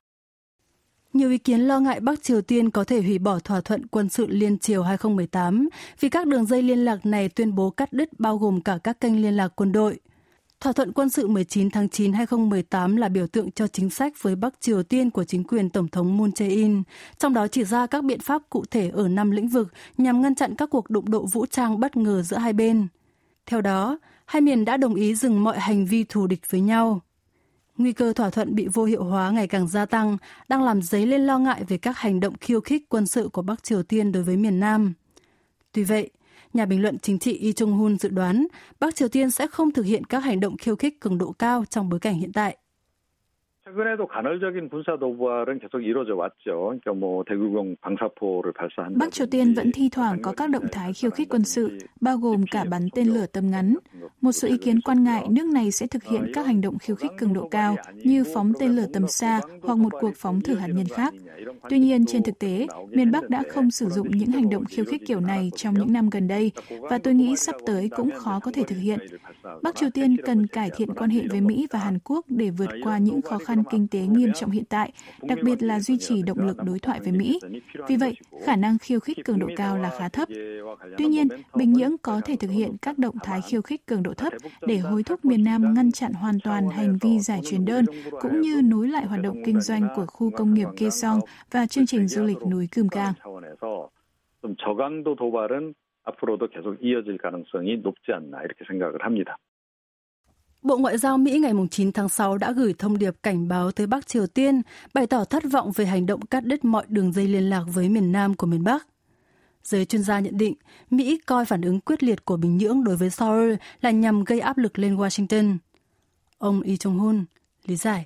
Nhiều 1.14 1.30
ý 1.30 1.38
kiến 1.38 1.60
lo 1.68 1.80
ngại 1.80 2.00
Bắc 2.00 2.22
Triều 2.22 2.42
Tiên 2.42 2.70
có 2.70 2.84
thể 2.84 3.02
hủy 3.02 3.18
bỏ 3.18 3.38
thỏa 3.38 3.60
thuận 3.60 3.86
quân 3.86 4.08
sự 4.08 4.26
liên 4.26 4.58
triều 4.58 4.82
2018 4.82 5.68
vì 6.00 6.08
các 6.08 6.26
đường 6.26 6.46
dây 6.46 6.62
liên 6.62 6.78
lạc 6.78 7.06
này 7.06 7.28
tuyên 7.28 7.54
bố 7.54 7.70
cắt 7.70 7.92
đứt 7.92 8.08
bao 8.18 8.38
gồm 8.38 8.60
cả 8.60 8.78
các 8.84 9.00
kênh 9.00 9.22
liên 9.22 9.36
lạc 9.36 9.48
quân 9.56 9.72
đội. 9.72 9.98
Thỏa 10.60 10.72
thuận 10.72 10.92
quân 10.92 11.10
sự 11.10 11.28
19 11.28 11.70
tháng 11.70 11.88
9 11.88 12.12
2018 12.12 12.96
là 12.96 13.08
biểu 13.08 13.26
tượng 13.26 13.50
cho 13.50 13.66
chính 13.66 13.90
sách 13.90 14.12
với 14.22 14.36
Bắc 14.36 14.60
Triều 14.60 14.82
Tiên 14.82 15.10
của 15.10 15.24
chính 15.24 15.44
quyền 15.44 15.70
Tổng 15.70 15.88
thống 15.88 16.16
Moon 16.16 16.30
Jae-in, 16.30 16.82
trong 17.18 17.34
đó 17.34 17.48
chỉ 17.48 17.64
ra 17.64 17.86
các 17.86 18.04
biện 18.04 18.20
pháp 18.20 18.42
cụ 18.50 18.64
thể 18.70 18.90
ở 18.92 19.08
năm 19.08 19.30
lĩnh 19.30 19.48
vực 19.48 19.68
nhằm 19.98 20.22
ngăn 20.22 20.34
chặn 20.34 20.54
các 20.54 20.70
cuộc 20.70 20.90
đụng 20.90 21.10
độ 21.10 21.26
vũ 21.32 21.46
trang 21.46 21.80
bất 21.80 21.96
ngờ 21.96 22.22
giữa 22.22 22.36
hai 22.36 22.52
bên. 22.52 22.88
Theo 23.47 23.61
đó, 23.61 23.99
hai 24.25 24.41
miền 24.41 24.65
đã 24.65 24.77
đồng 24.77 24.95
ý 24.95 25.15
dừng 25.15 25.43
mọi 25.43 25.59
hành 25.59 25.85
vi 25.85 26.03
thù 26.03 26.27
địch 26.27 26.41
với 26.49 26.61
nhau. 26.61 27.01
Nguy 27.77 27.93
cơ 27.93 28.13
thỏa 28.13 28.29
thuận 28.29 28.55
bị 28.55 28.67
vô 28.73 28.83
hiệu 28.83 29.03
hóa 29.03 29.29
ngày 29.29 29.47
càng 29.47 29.67
gia 29.67 29.85
tăng 29.85 30.17
đang 30.49 30.63
làm 30.63 30.81
dấy 30.81 31.05
lên 31.05 31.21
lo 31.21 31.39
ngại 31.39 31.63
về 31.67 31.77
các 31.77 31.97
hành 31.97 32.19
động 32.19 32.33
khiêu 32.41 32.61
khích 32.61 32.89
quân 32.89 33.07
sự 33.07 33.29
của 33.33 33.41
Bắc 33.41 33.63
Triều 33.63 33.83
Tiên 33.83 34.11
đối 34.11 34.23
với 34.23 34.37
miền 34.37 34.59
Nam. 34.59 34.93
Tuy 35.71 35.83
vậy, 35.83 36.09
nhà 36.53 36.65
bình 36.65 36.81
luận 36.81 36.99
chính 36.99 37.19
trị 37.19 37.39
Lee 37.43 37.51
Chung-hun 37.51 37.97
dự 37.97 38.09
đoán 38.09 38.47
Bắc 38.79 38.95
Triều 38.95 39.07
Tiên 39.07 39.31
sẽ 39.31 39.47
không 39.47 39.71
thực 39.71 39.85
hiện 39.85 40.05
các 40.05 40.19
hành 40.19 40.39
động 40.39 40.57
khiêu 40.57 40.75
khích 40.75 40.99
cường 40.99 41.17
độ 41.17 41.31
cao 41.31 41.65
trong 41.69 41.89
bối 41.89 41.99
cảnh 41.99 42.19
hiện 42.19 42.33
tại. 42.33 42.57
최근에도 43.66 44.08
간헐적인 44.08 44.68
군사 44.70 44.98
도발은 44.98 45.60
계속 45.60 45.80
이루어져 45.82 46.16
왔죠. 46.16 46.74
그러니까 46.82 46.92
뭐 46.94 47.22
대구경 47.22 47.76
방사포를 47.80 48.52
발사한. 48.52 48.98
Bắc 48.98 49.12
Triều 49.12 49.26
Tiên 49.26 49.54
vẫn 49.54 49.70
thi 49.72 49.88
thoảng 49.88 50.22
có 50.22 50.32
các 50.32 50.50
động 50.50 50.66
thái 50.72 50.92
khiêu 50.92 51.10
khích 51.10 51.28
quân 51.30 51.44
sự, 51.44 51.78
bao 52.00 52.16
gồm 52.16 52.44
cả 52.50 52.64
bắn 52.70 52.88
tên 52.94 53.06
lửa 53.06 53.26
tầm 53.32 53.50
ngắn. 53.50 53.76
Một 54.20 54.32
số 54.32 54.48
ý 54.48 54.56
kiến 54.58 54.80
quan 54.80 55.04
ngại 55.04 55.26
nước 55.30 55.46
này 55.46 55.70
sẽ 55.70 55.86
thực 55.86 56.04
hiện 56.04 56.32
các 56.34 56.46
hành 56.46 56.60
động 56.60 56.78
khiêu 56.78 56.96
khích 56.96 57.10
cường 57.18 57.32
độ 57.32 57.48
cao 57.48 57.76
như 57.94 58.24
phóng 58.34 58.52
tên 58.58 58.70
lửa 58.76 58.86
tầm 58.92 59.08
xa 59.08 59.40
hoặc 59.62 59.78
một 59.78 59.92
cuộc 60.00 60.12
phóng 60.16 60.40
thử 60.40 60.54
hạt 60.54 60.68
nhân 60.68 60.86
khác. 60.86 61.14
Tuy 61.68 61.78
nhiên, 61.78 62.06
trên 62.06 62.22
thực 62.22 62.38
tế, 62.38 62.66
miền 62.90 63.10
Bắc 63.10 63.30
đã 63.30 63.42
không 63.48 63.70
sử 63.70 63.88
dụng 63.88 64.10
những 64.10 64.30
hành 64.30 64.50
động 64.50 64.64
khiêu 64.64 64.84
khích 64.84 65.02
kiểu 65.06 65.20
này 65.20 65.50
trong 65.56 65.74
những 65.74 65.92
năm 65.92 66.10
gần 66.10 66.28
đây 66.28 66.52
và 66.90 66.98
tôi 66.98 67.14
nghĩ 67.14 67.36
sắp 67.36 67.56
tới 67.66 67.90
cũng 67.96 68.10
khó 68.10 68.40
có 68.40 68.50
thể 68.54 68.62
thực 68.62 68.78
hiện. 68.78 68.98
Bắc 69.62 69.76
Triều 69.76 69.90
Tiên 69.90 70.16
cần 70.24 70.46
cải 70.46 70.70
thiện 70.76 70.94
quan 70.94 71.10
hệ 71.10 71.22
với 71.30 71.40
Mỹ 71.40 71.66
và 71.70 71.78
Hàn 71.78 71.98
Quốc 72.04 72.26
để 72.28 72.50
vượt 72.50 72.70
qua 72.82 72.98
những 72.98 73.22
khó 73.22 73.38
khăn 73.38 73.55
kinh 73.70 73.88
tế 73.88 74.00
nghiêm 74.00 74.32
trọng 74.34 74.50
hiện 74.50 74.64
tại, 74.64 74.92
đặc 75.22 75.38
biệt 75.44 75.62
là 75.62 75.80
duy 75.80 75.96
trì 75.98 76.22
động 76.22 76.38
lực 76.38 76.56
đối 76.64 76.78
thoại 76.78 77.00
với 77.00 77.12
Mỹ. 77.12 77.40
Vì 77.88 77.96
vậy, 77.96 78.14
khả 78.44 78.56
năng 78.56 78.78
khiêu 78.78 79.00
khích 79.00 79.24
cường 79.24 79.38
độ 79.38 79.48
cao 79.56 79.78
là 79.78 79.90
khá 79.98 80.08
thấp. 80.08 80.28
Tuy 80.98 81.04
nhiên, 81.06 81.28
Bình 81.54 81.72
Nhưỡng 81.72 81.98
có 81.98 82.20
thể 82.24 82.36
thực 82.36 82.50
hiện 82.50 82.76
các 82.82 82.98
động 82.98 83.14
thái 83.22 83.40
khiêu 83.40 83.62
khích 83.62 83.86
cường 83.86 84.02
độ 84.02 84.14
thấp 84.14 84.32
để 84.66 84.78
hối 84.78 85.02
thúc 85.02 85.24
miền 85.24 85.44
Nam 85.44 85.74
ngăn 85.74 85.92
chặn 85.92 86.12
hoàn 86.12 86.40
toàn 86.44 86.68
hành 86.68 86.98
vi 87.00 87.20
giải 87.20 87.40
truyền 87.50 87.64
đơn, 87.64 87.84
cũng 88.20 88.40
như 88.40 88.62
nối 88.64 88.88
lại 88.88 89.04
hoạt 89.06 89.20
động 89.22 89.36
kinh 89.44 89.60
doanh 89.60 89.88
của 89.96 90.06
khu 90.06 90.30
công 90.30 90.54
nghiệp 90.54 90.68
Kaesong 90.76 91.20
và 91.50 91.66
chương 91.66 91.86
trình 91.86 92.08
du 92.08 92.24
lịch 92.24 92.46
núi 92.50 92.68
Cừm 92.72 92.88
Cang. 92.88 93.12
좀 94.42 94.56
저강도 94.58 95.14
도발은 95.14 95.74
앞으로도 96.04 96.48
계속 96.48 96.76
이어질 96.82 97.18
가능성이 97.18 97.78
높지 97.78 98.12
않나 98.12 98.42
이렇게 98.42 98.64
생각을 98.68 99.04
합니다. 99.04 99.38
Bộ 100.61 100.77
Ngoại 100.77 100.97
giao 100.97 101.17
Mỹ 101.17 101.39
ngày 101.39 101.53
9 101.71 101.91
tháng 101.91 102.09
6 102.09 102.37
đã 102.37 102.51
gửi 102.51 102.73
thông 102.77 102.97
điệp 102.97 103.15
cảnh 103.23 103.47
báo 103.47 103.71
tới 103.71 103.87
Bắc 103.87 104.07
Triều 104.07 104.27
Tiên, 104.27 104.61
bày 104.93 105.07
tỏ 105.07 105.23
thất 105.23 105.43
vọng 105.51 105.71
về 105.71 105.85
hành 105.85 106.05
động 106.05 106.25
cắt 106.25 106.45
đứt 106.45 106.65
mọi 106.65 106.85
đường 106.87 107.13
dây 107.13 107.27
liên 107.27 107.49
lạc 107.49 107.63
với 107.73 107.89
miền 107.89 108.11
Nam 108.11 108.35
của 108.35 108.47
miền 108.47 108.63
Bắc. 108.63 108.87
Giới 109.63 109.85
chuyên 109.85 110.03
gia 110.03 110.19
nhận 110.19 110.37
định, 110.37 110.53
Mỹ 110.89 111.19
coi 111.25 111.45
phản 111.45 111.61
ứng 111.61 111.79
quyết 111.79 112.03
liệt 112.03 112.25
của 112.25 112.37
Bình 112.37 112.57
Nhưỡng 112.57 112.83
đối 112.83 112.97
với 112.97 113.09
Seoul 113.09 113.53
là 113.81 113.91
nhằm 113.91 114.23
gây 114.23 114.39
áp 114.39 114.57
lực 114.57 114.79
lên 114.79 114.95
Washington. 114.95 115.57
Ông 116.37 116.61
Lee 116.61 116.75
Chung-hun 116.75 117.25
lý 117.65 117.75
giải. 117.75 118.05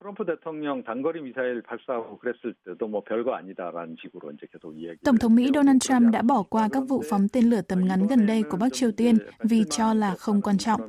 트럼프 0.00 0.26
대통령 0.26 0.84
단거리 0.84 1.22
미사일 1.22 1.62
발사하고 1.62 2.18
그랬을 2.18 2.54
때도 2.64 2.86
뭐 2.86 3.02
별거 3.02 3.34
아니다라는 3.34 3.96
식으로 3.98 4.30
이제 4.30 4.46
계속 4.52 4.76
이야기. 4.76 4.98
Tổng 5.04 5.16
thống 5.16 5.34
Mỹ 5.34 5.50
Donald 5.54 5.80
Trump 5.80 6.12
đã 6.12 6.22
bỏ 6.22 6.42
qua 6.42 6.68
các 6.72 6.82
vụ 6.88 7.02
phóng 7.10 7.28
tên 7.28 7.44
lửa 7.44 7.60
tầm 7.60 7.88
ngắn 7.88 8.06
gần 8.06 8.26
đây 8.26 8.42
của 8.42 8.56
Bắc 8.56 8.72
Triều 8.72 8.92
Tiên 8.92 9.18
vì 9.40 9.64
cho 9.70 9.94
là 9.94 10.14
không 10.14 10.42
quan 10.42 10.58
trọng. 10.58 10.80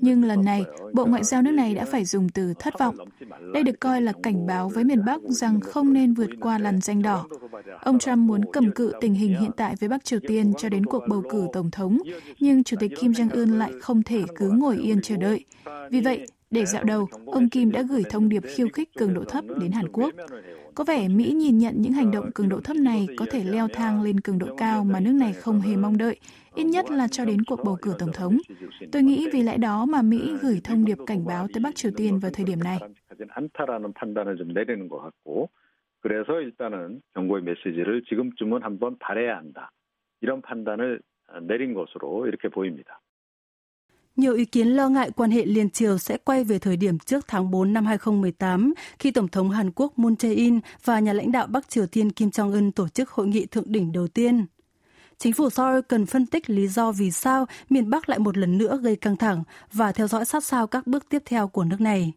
Nhưng 0.00 0.24
lần 0.24 0.44
này, 0.44 0.64
Bộ 0.92 1.06
Ngoại 1.06 1.24
giao 1.24 1.42
nước 1.42 1.50
này 1.50 1.74
đã 1.74 1.84
phải 1.84 2.04
dùng 2.04 2.28
từ 2.34 2.54
thất 2.58 2.74
vọng. 2.78 2.96
Đây 3.54 3.62
được 3.62 3.80
coi 3.80 4.02
là 4.02 4.12
cảnh 4.22 4.46
báo 4.46 4.68
với 4.68 4.84
miền 4.84 5.04
Bắc 5.06 5.20
rằng 5.22 5.60
không 5.60 5.92
nên 5.92 6.14
vượt 6.14 6.30
qua 6.40 6.58
làn 6.58 6.80
danh 6.80 7.02
đỏ. 7.02 7.26
Ông 7.82 7.98
Trump 7.98 8.18
muốn 8.18 8.40
cầm 8.52 8.70
cự 8.70 8.92
tình 9.00 9.14
hình 9.14 9.40
hiện 9.40 9.50
tại 9.56 9.74
với 9.80 9.88
Bắc 9.88 10.04
Triều 10.04 10.20
Tiên 10.28 10.52
cho 10.58 10.68
đến 10.68 10.86
cuộc 10.86 11.02
bầu 11.08 11.22
cử 11.30 11.46
tổng 11.52 11.70
thống, 11.70 11.98
nhưng 12.40 12.64
Chủ 12.64 12.76
tịch 12.80 12.92
Kim 13.00 13.12
Jong-un 13.12 13.58
lại 13.58 13.72
không 13.80 14.02
thể 14.02 14.22
cứ 14.36 14.50
ngồi 14.50 14.76
yên 14.76 15.00
chờ 15.02 15.16
đợi. 15.16 15.44
Vì 15.90 16.00
vậy, 16.00 16.26
để 16.50 16.64
dạo 16.66 16.84
đầu, 16.84 17.08
ông 17.26 17.48
Kim 17.48 17.72
đã 17.72 17.82
gửi 17.82 18.02
thông 18.10 18.28
điệp 18.28 18.42
khiêu 18.46 18.68
khích 18.68 18.88
cường 18.96 19.14
độ 19.14 19.24
thấp 19.24 19.44
đến 19.60 19.72
Hàn 19.72 19.88
Quốc. 19.92 20.14
Có 20.74 20.84
vẻ 20.84 21.08
Mỹ 21.08 21.32
nhìn 21.32 21.58
nhận 21.58 21.74
những 21.82 21.92
hành 21.92 22.10
động 22.10 22.32
cường 22.34 22.48
độ 22.48 22.60
thấp 22.60 22.76
này 22.76 23.06
có 23.16 23.26
thể 23.30 23.44
leo 23.44 23.68
thang 23.72 24.02
lên 24.02 24.20
cường 24.20 24.38
độ 24.38 24.56
cao 24.56 24.84
mà 24.84 25.00
nước 25.00 25.12
này 25.12 25.32
không 25.32 25.60
hề 25.60 25.76
mong 25.76 25.98
đợi, 25.98 26.16
ít 26.54 26.64
nhất 26.64 26.90
là 26.90 27.08
cho 27.08 27.24
đến 27.24 27.44
cuộc 27.44 27.64
bầu 27.64 27.78
cử 27.82 27.94
tổng 27.98 28.12
thống. 28.12 28.38
Tôi 28.92 29.02
nghĩ 29.02 29.28
vì 29.32 29.42
lẽ 29.42 29.56
đó 29.56 29.84
mà 29.84 30.02
Mỹ 30.02 30.32
gửi 30.42 30.60
thông 30.64 30.84
điệp 30.84 30.98
cảnh 31.06 31.26
báo 31.26 31.48
tới 31.52 31.60
Bắc 31.62 31.74
Triều 31.74 31.92
Tiên 31.96 32.18
vào 32.18 32.30
thời 32.34 32.44
điểm 32.44 32.60
này. 32.60 32.78
그래서 36.04 36.38
일단은 36.38 37.00
경고의 37.14 37.42
메시지를 37.44 38.02
지금쯤은 38.04 38.62
한번 38.62 38.98
발해야 38.98 39.38
한다. 39.38 39.70
이런 40.20 40.42
판단을 40.42 41.00
내린 41.42 41.72
것으로 41.72 42.26
이렇게 42.26 42.50
보입니다. 42.50 43.00
Nhiều 44.19 44.33
ý 44.33 44.45
kiến 44.45 44.67
lo 44.67 44.89
ngại 44.89 45.11
quan 45.15 45.31
hệ 45.31 45.45
liên 45.45 45.69
triều 45.69 45.97
sẽ 45.97 46.17
quay 46.17 46.43
về 46.43 46.59
thời 46.59 46.77
điểm 46.77 46.99
trước 46.99 47.25
tháng 47.27 47.51
4 47.51 47.73
năm 47.73 47.85
2018 47.85 48.73
khi 48.99 49.11
Tổng 49.11 49.27
thống 49.27 49.49
Hàn 49.49 49.71
Quốc 49.75 49.99
Moon 49.99 50.13
Jae-in 50.13 50.59
và 50.85 50.99
nhà 50.99 51.13
lãnh 51.13 51.31
đạo 51.31 51.47
Bắc 51.47 51.69
Triều 51.69 51.85
Tiên 51.85 52.11
Kim 52.11 52.29
Jong-un 52.29 52.71
tổ 52.71 52.87
chức 52.87 53.09
hội 53.09 53.27
nghị 53.27 53.45
thượng 53.45 53.71
đỉnh 53.71 53.91
đầu 53.91 54.07
tiên. 54.07 54.45
Chính 55.17 55.33
phủ 55.33 55.49
Seoul 55.49 55.79
cần 55.87 56.05
phân 56.05 56.25
tích 56.25 56.49
lý 56.49 56.67
do 56.67 56.91
vì 56.91 57.11
sao 57.11 57.45
miền 57.69 57.89
Bắc 57.89 58.09
lại 58.09 58.19
một 58.19 58.37
lần 58.37 58.57
nữa 58.57 58.79
gây 58.83 58.95
căng 58.95 59.17
thẳng 59.17 59.43
và 59.73 59.91
theo 59.91 60.07
dõi 60.07 60.25
sát 60.25 60.43
sao 60.43 60.67
các 60.67 60.87
bước 60.87 61.09
tiếp 61.09 61.23
theo 61.25 61.47
của 61.47 61.63
nước 61.63 61.81
này. 61.81 62.13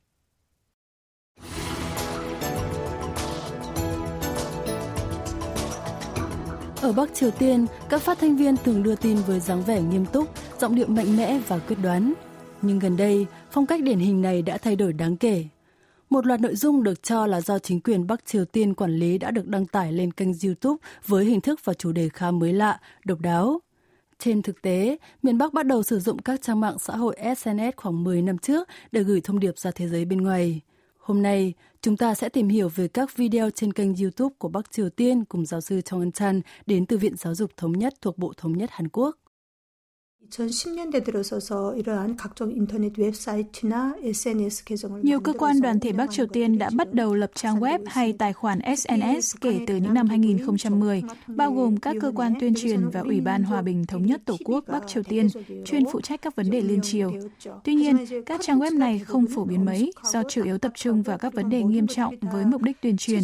Ở 6.83 6.93
Bắc 6.93 7.15
Triều 7.15 7.31
Tiên, 7.31 7.67
các 7.89 8.03
phát 8.03 8.19
thanh 8.19 8.37
viên 8.37 8.57
thường 8.57 8.83
đưa 8.83 8.95
tin 8.95 9.17
với 9.17 9.41
dáng 9.41 9.63
vẻ 9.63 9.83
nghiêm 9.83 10.07
túc, 10.07 10.29
giọng 10.63 10.75
điệu 10.75 10.87
mạnh 10.87 11.17
mẽ 11.17 11.41
và 11.49 11.59
quyết 11.59 11.77
đoán. 11.83 12.13
Nhưng 12.63 12.79
gần 12.79 12.97
đây, 12.97 13.27
phong 13.51 13.67
cách 13.67 13.83
điển 13.83 13.99
hình 13.99 14.23
này 14.23 14.43
đã 14.43 14.59
thay 14.59 14.77
đổi 14.77 14.93
đáng 14.93 15.17
kể. 15.17 15.45
Một 16.11 16.27
loạt 16.27 16.41
nội 16.41 16.57
dung 16.57 16.83
được 16.83 17.03
cho 17.03 17.27
là 17.27 17.41
do 17.41 17.59
chính 17.59 17.81
quyền 17.81 18.07
Bắc 18.07 18.27
Triều 18.27 18.45
Tiên 18.45 18.75
quản 18.75 18.97
lý 18.97 19.19
đã 19.19 19.31
được 19.31 19.47
đăng 19.47 19.67
tải 19.67 19.93
lên 19.93 20.13
kênh 20.13 20.29
YouTube 20.45 20.79
với 21.07 21.25
hình 21.25 21.41
thức 21.41 21.61
và 21.65 21.75
chủ 21.75 21.93
đề 21.93 22.09
khá 22.09 22.31
mới 22.31 22.53
lạ, 22.53 22.81
độc 23.05 23.21
đáo. 23.21 23.61
Trên 24.19 24.43
thực 24.43 24.63
tế, 24.63 24.97
miền 25.23 25.39
Bắc 25.39 25.53
bắt 25.53 25.67
đầu 25.67 25.83
sử 25.83 26.01
dụng 26.01 26.19
các 26.19 26.43
trang 26.43 26.61
mạng 26.61 26.79
xã 26.79 26.97
hội 26.97 27.17
SNS 27.37 27.77
khoảng 27.77 28.05
10 28.05 28.23
năm 28.23 28.39
trước 28.39 28.69
để 28.93 29.03
gửi 29.03 29.21
thông 29.21 29.41
điệp 29.41 29.59
ra 29.59 29.71
thế 29.71 29.89
giới 29.89 30.05
bên 30.05 30.21
ngoài. 30.21 30.61
Hôm 30.99 31.23
nay, 31.23 31.53
chúng 31.81 31.97
ta 31.97 32.15
sẽ 32.15 32.29
tìm 32.29 32.49
hiểu 32.49 32.69
về 32.69 32.89
các 32.89 33.17
video 33.17 33.51
trên 33.51 33.73
kênh 33.73 33.97
YouTube 33.97 34.35
của 34.39 34.49
Bắc 34.49 34.73
Triều 34.73 34.91
Tiên 34.91 35.25
cùng 35.25 35.47
giáo 35.47 35.61
sư 35.61 35.81
Chong 35.81 36.01
Eun 36.01 36.13
Chan 36.13 36.41
đến 36.67 36.87
từ 36.87 36.99
Viện 36.99 37.17
Giáo 37.17 37.35
dục 37.35 37.51
Thống 37.57 37.73
nhất 37.73 37.95
thuộc 38.01 38.19
Bộ 38.19 38.33
Thống 38.37 38.59
nhất 38.59 38.71
Hàn 38.73 38.89
Quốc. 38.89 39.17
2010년대 40.32 41.04
들어서서 41.04 41.76
이러한 41.76 42.16
각종 42.18 42.52
인터넷 42.52 42.94
웹사이트나 42.98 43.96
SNS 44.04 44.66
계정을 44.66 45.02
Nhiều 45.04 45.20
cơ 45.20 45.34
quan 45.34 45.62
đoàn 45.62 45.80
thể 45.80 45.92
Bắc 45.92 46.12
Triều 46.12 46.26
Tiên 46.26 46.58
đã 46.58 46.70
bắt 46.74 46.94
đầu 46.94 47.14
lập 47.14 47.32
trang 47.36 47.60
web 47.60 47.80
hay 47.86 48.14
tài 48.14 48.34
khoản 48.34 48.60
SNS 48.78 49.36
kể 49.42 49.60
từ 49.68 49.76
những 49.76 49.94
năm 49.94 50.08
2010, 50.08 51.04
bao 51.28 51.52
gồm 51.52 51.78
các 51.78 51.96
cơ 52.02 52.12
quan 52.16 52.34
tuyên 52.40 52.54
truyền 52.56 52.90
và 52.90 53.00
Ủy 53.00 53.22
ban 53.22 53.44
Hòa 53.44 53.62
bình 53.62 53.86
Thống 53.86 54.06
nhất 54.06 54.22
Tổ 54.26 54.38
quốc 54.46 54.64
Bắc 54.68 54.88
Triều 54.88 55.04
Tiên, 55.04 55.28
chuyên 55.66 55.84
phụ 55.92 56.02
trách 56.02 56.22
các 56.22 56.36
vấn 56.36 56.50
đề 56.50 56.62
liên 56.62 56.82
triều. 56.82 57.12
Tuy 57.64 57.76
nhiên, 57.76 58.24
các 58.26 58.42
trang 58.44 58.60
web 58.60 58.78
này 58.78 59.00
không 59.00 59.26
phổ 59.36 59.44
biến 59.46 59.66
mấy 59.66 59.92
do 60.14 60.24
chủ 60.30 60.44
yếu 60.44 60.58
tập 60.58 60.72
trung 60.76 61.02
vào 61.02 61.18
các 61.18 61.34
vấn 61.34 61.50
đề 61.50 61.64
nghiêm 61.64 61.88
trọng 61.88 62.16
với 62.22 62.46
mục 62.46 62.62
đích 62.62 62.82
tuyên 62.82 62.98
truyền. 62.98 63.24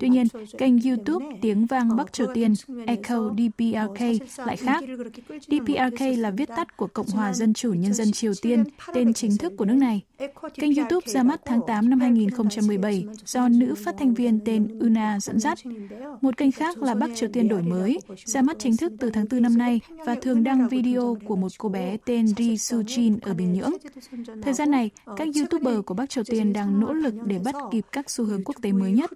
Tuy 0.00 0.08
nhiên, 0.08 0.26
kênh 0.58 0.82
YouTube 0.82 1.26
Tiếng 1.42 1.66
vang 1.66 1.96
Bắc 1.96 2.12
Triều 2.12 2.26
Tiên 2.34 2.54
Echo 2.86 3.34
DPRK 3.36 4.00
lại 4.46 4.56
khác. 4.56 4.84
DPRK 5.48 6.00
là 6.18 6.29
viết 6.31 6.49
tắt 6.49 6.77
của 6.77 6.87
Cộng 6.87 7.07
hòa 7.07 7.33
Dân 7.33 7.53
chủ 7.53 7.73
Nhân 7.73 7.93
dân 7.93 8.11
Triều 8.11 8.33
Tiên, 8.41 8.63
tên 8.93 9.13
chính 9.13 9.37
thức 9.37 9.53
của 9.57 9.65
nước 9.65 9.73
này. 9.73 10.01
Kênh 10.53 10.75
YouTube 10.75 11.05
ra 11.05 11.23
mắt 11.23 11.41
tháng 11.45 11.61
8 11.67 11.89
năm 11.89 11.99
2017 11.99 13.05
do 13.25 13.47
nữ 13.47 13.75
phát 13.75 13.95
thanh 13.99 14.13
viên 14.13 14.39
tên 14.45 14.79
Una 14.79 15.19
dẫn 15.19 15.39
dắt. 15.39 15.57
Một 16.21 16.37
kênh 16.37 16.51
khác 16.51 16.81
là 16.81 16.93
Bắc 16.93 17.09
Triều 17.15 17.29
Tiên 17.33 17.47
đổi 17.47 17.61
mới, 17.61 17.99
ra 18.25 18.41
mắt 18.41 18.57
chính 18.59 18.77
thức 18.77 18.93
từ 18.99 19.09
tháng 19.09 19.25
4 19.31 19.41
năm 19.41 19.57
nay 19.57 19.79
và 20.05 20.15
thường 20.15 20.43
đăng 20.43 20.67
video 20.67 21.17
của 21.25 21.35
một 21.35 21.51
cô 21.57 21.69
bé 21.69 21.97
tên 22.05 22.27
Ri 22.27 22.57
Su 22.57 22.81
Jin 22.81 23.17
ở 23.21 23.33
Bình 23.33 23.53
Nhưỡng. 23.53 23.73
Thời 24.41 24.53
gian 24.53 24.71
này, 24.71 24.89
các 25.17 25.27
YouTuber 25.35 25.85
của 25.85 25.93
Bắc 25.93 26.09
Triều 26.09 26.23
Tiên 26.23 26.53
đang 26.53 26.79
nỗ 26.79 26.93
lực 26.93 27.13
để 27.25 27.39
bắt 27.39 27.55
kịp 27.71 27.85
các 27.91 28.09
xu 28.11 28.25
hướng 28.25 28.43
quốc 28.43 28.55
tế 28.61 28.71
mới 28.71 28.91
nhất. 28.91 29.11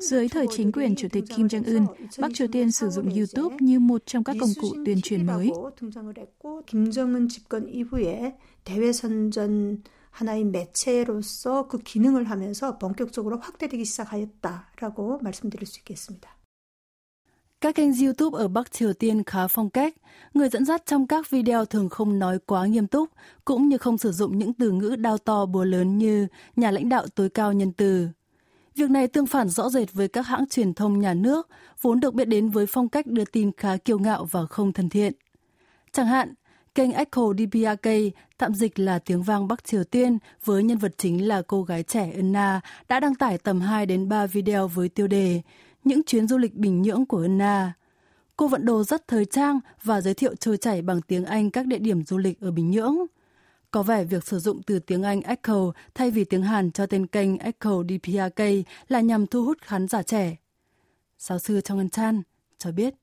Dưới 0.00 0.28
thời 0.28 0.46
chính 0.56 0.72
quyền 0.72 0.96
Chủ 0.96 1.08
tịch 1.12 1.24
Kim 1.36 1.46
Jong-un, 1.46 1.86
Bắc 2.18 2.34
Triều 2.34 2.46
Tiên 2.52 2.70
sử 2.70 2.88
dụng 2.90 3.10
YouTube 3.14 3.56
như 3.60 3.78
một 3.78 4.02
trong 4.06 4.24
các 4.24 4.36
công 4.40 4.50
cụ 4.60 4.68
tuyên 4.86 5.00
truyền 5.00 5.26
mới. 5.26 5.50
김정은 6.65 7.27
집권 7.29 7.67
이후에 7.69 8.37
대외 8.63 8.91
선전 8.91 9.83
하나의 10.11 10.45
매체로서 10.45 11.67
그 11.67 11.79
기능을 11.79 12.29
하면서 12.29 12.77
본격적으로 12.77 13.39
확대되기 13.39 13.83
시작하였다라고 13.85 15.19
말씀드릴 15.21 15.65
수 15.65 15.79
있겠습니다. 15.79 16.37
Các 17.59 17.75
kênh 17.75 17.93
YouTube 17.93 18.37
ở 18.37 18.47
Bắc 18.47 18.71
Triều 18.71 18.93
Tiên 18.93 19.23
khá 19.23 19.47
phong 19.47 19.69
cách. 19.69 19.95
Người 20.33 20.49
dẫn 20.49 20.65
dắt 20.65 20.85
trong 20.85 21.07
các 21.07 21.29
video 21.29 21.65
thường 21.65 21.89
không 21.89 22.19
nói 22.19 22.39
quá 22.45 22.65
nghiêm 22.65 22.87
túc, 22.87 23.09
cũng 23.45 23.69
như 23.69 23.77
không 23.77 23.97
sử 23.97 24.11
dụng 24.11 24.37
những 24.37 24.53
từ 24.53 24.71
ngữ 24.71 24.95
đao 24.95 25.17
to 25.17 25.45
búa 25.45 25.63
lớn 25.63 25.97
như 25.97 26.27
nhà 26.55 26.71
lãnh 26.71 26.89
đạo 26.89 27.07
tối 27.15 27.29
cao 27.29 27.53
nhân 27.53 27.71
từ. 27.71 28.07
Việc 28.75 28.89
này 28.89 29.07
tương 29.07 29.25
phản 29.25 29.49
rõ 29.49 29.69
rệt 29.69 29.93
với 29.93 30.07
các 30.07 30.21
hãng 30.21 30.45
truyền 30.49 30.73
thông 30.73 30.99
nhà 30.99 31.13
nước, 31.13 31.49
vốn 31.81 31.99
được 31.99 32.13
biết 32.13 32.25
đến 32.25 32.49
với 32.49 32.65
phong 32.65 32.89
cách 32.89 33.07
đưa 33.07 33.25
tin 33.25 33.51
khá 33.57 33.77
kiêu 33.77 33.99
ngạo 33.99 34.25
và 34.25 34.45
không 34.45 34.73
thân 34.73 34.89
thiện. 34.89 35.13
Chẳng 35.91 36.07
hạn, 36.07 36.33
Kênh 36.77 36.91
Echo 36.91 37.33
DPRK, 37.33 37.89
tạm 38.37 38.55
dịch 38.55 38.79
là 38.79 38.99
tiếng 38.99 39.23
vang 39.23 39.47
Bắc 39.47 39.63
Triều 39.63 39.83
Tiên, 39.83 40.17
với 40.45 40.63
nhân 40.63 40.77
vật 40.77 40.93
chính 40.97 41.27
là 41.27 41.41
cô 41.41 41.63
gái 41.63 41.83
trẻ 41.83 42.11
Eun 42.13 42.31
Na, 42.31 42.61
đã 42.87 42.99
đăng 42.99 43.15
tải 43.15 43.37
tầm 43.37 43.61
2 43.61 43.85
đến 43.85 44.09
3 44.09 44.25
video 44.25 44.67
với 44.67 44.89
tiêu 44.89 45.07
đề 45.07 45.41
Những 45.83 46.03
chuyến 46.03 46.27
du 46.27 46.37
lịch 46.37 46.53
Bình 46.53 46.81
Nhưỡng 46.81 47.05
của 47.05 47.19
Eun 47.19 47.37
Na. 47.37 47.73
Cô 48.37 48.47
vận 48.47 48.65
đồ 48.65 48.83
rất 48.83 49.07
thời 49.07 49.25
trang 49.25 49.59
và 49.83 50.01
giới 50.01 50.13
thiệu 50.13 50.35
trôi 50.35 50.57
chảy 50.57 50.81
bằng 50.81 51.01
tiếng 51.01 51.25
Anh 51.25 51.51
các 51.51 51.65
địa 51.65 51.79
điểm 51.79 52.03
du 52.03 52.17
lịch 52.17 52.41
ở 52.41 52.51
Bình 52.51 52.71
Nhưỡng. 52.71 52.97
Có 53.71 53.83
vẻ 53.83 54.03
việc 54.03 54.27
sử 54.27 54.39
dụng 54.39 54.63
từ 54.63 54.79
tiếng 54.79 55.03
Anh 55.03 55.21
Echo 55.21 55.71
thay 55.95 56.11
vì 56.11 56.23
tiếng 56.23 56.43
Hàn 56.43 56.71
cho 56.71 56.85
tên 56.85 57.07
kênh 57.07 57.37
Echo 57.37 57.83
DPRK 57.83 58.43
là 58.87 59.01
nhằm 59.01 59.27
thu 59.27 59.45
hút 59.45 59.57
khán 59.61 59.87
giả 59.87 60.03
trẻ. 60.03 60.35
Giáo 61.17 61.39
sư 61.39 61.61
Trong 61.61 61.77
Ngân 61.77 61.89
Chan 61.89 62.21
cho 62.57 62.71
biết. 62.71 62.93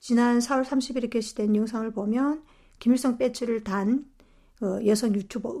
지난 0.00 0.38
4월 0.38 0.64
30일에 0.64 1.10
게시된 1.10 1.54
영상을 1.56 1.90
보면 1.90 2.42
김일성 2.83 3.17
배지를 3.17 3.63
단 3.63 4.03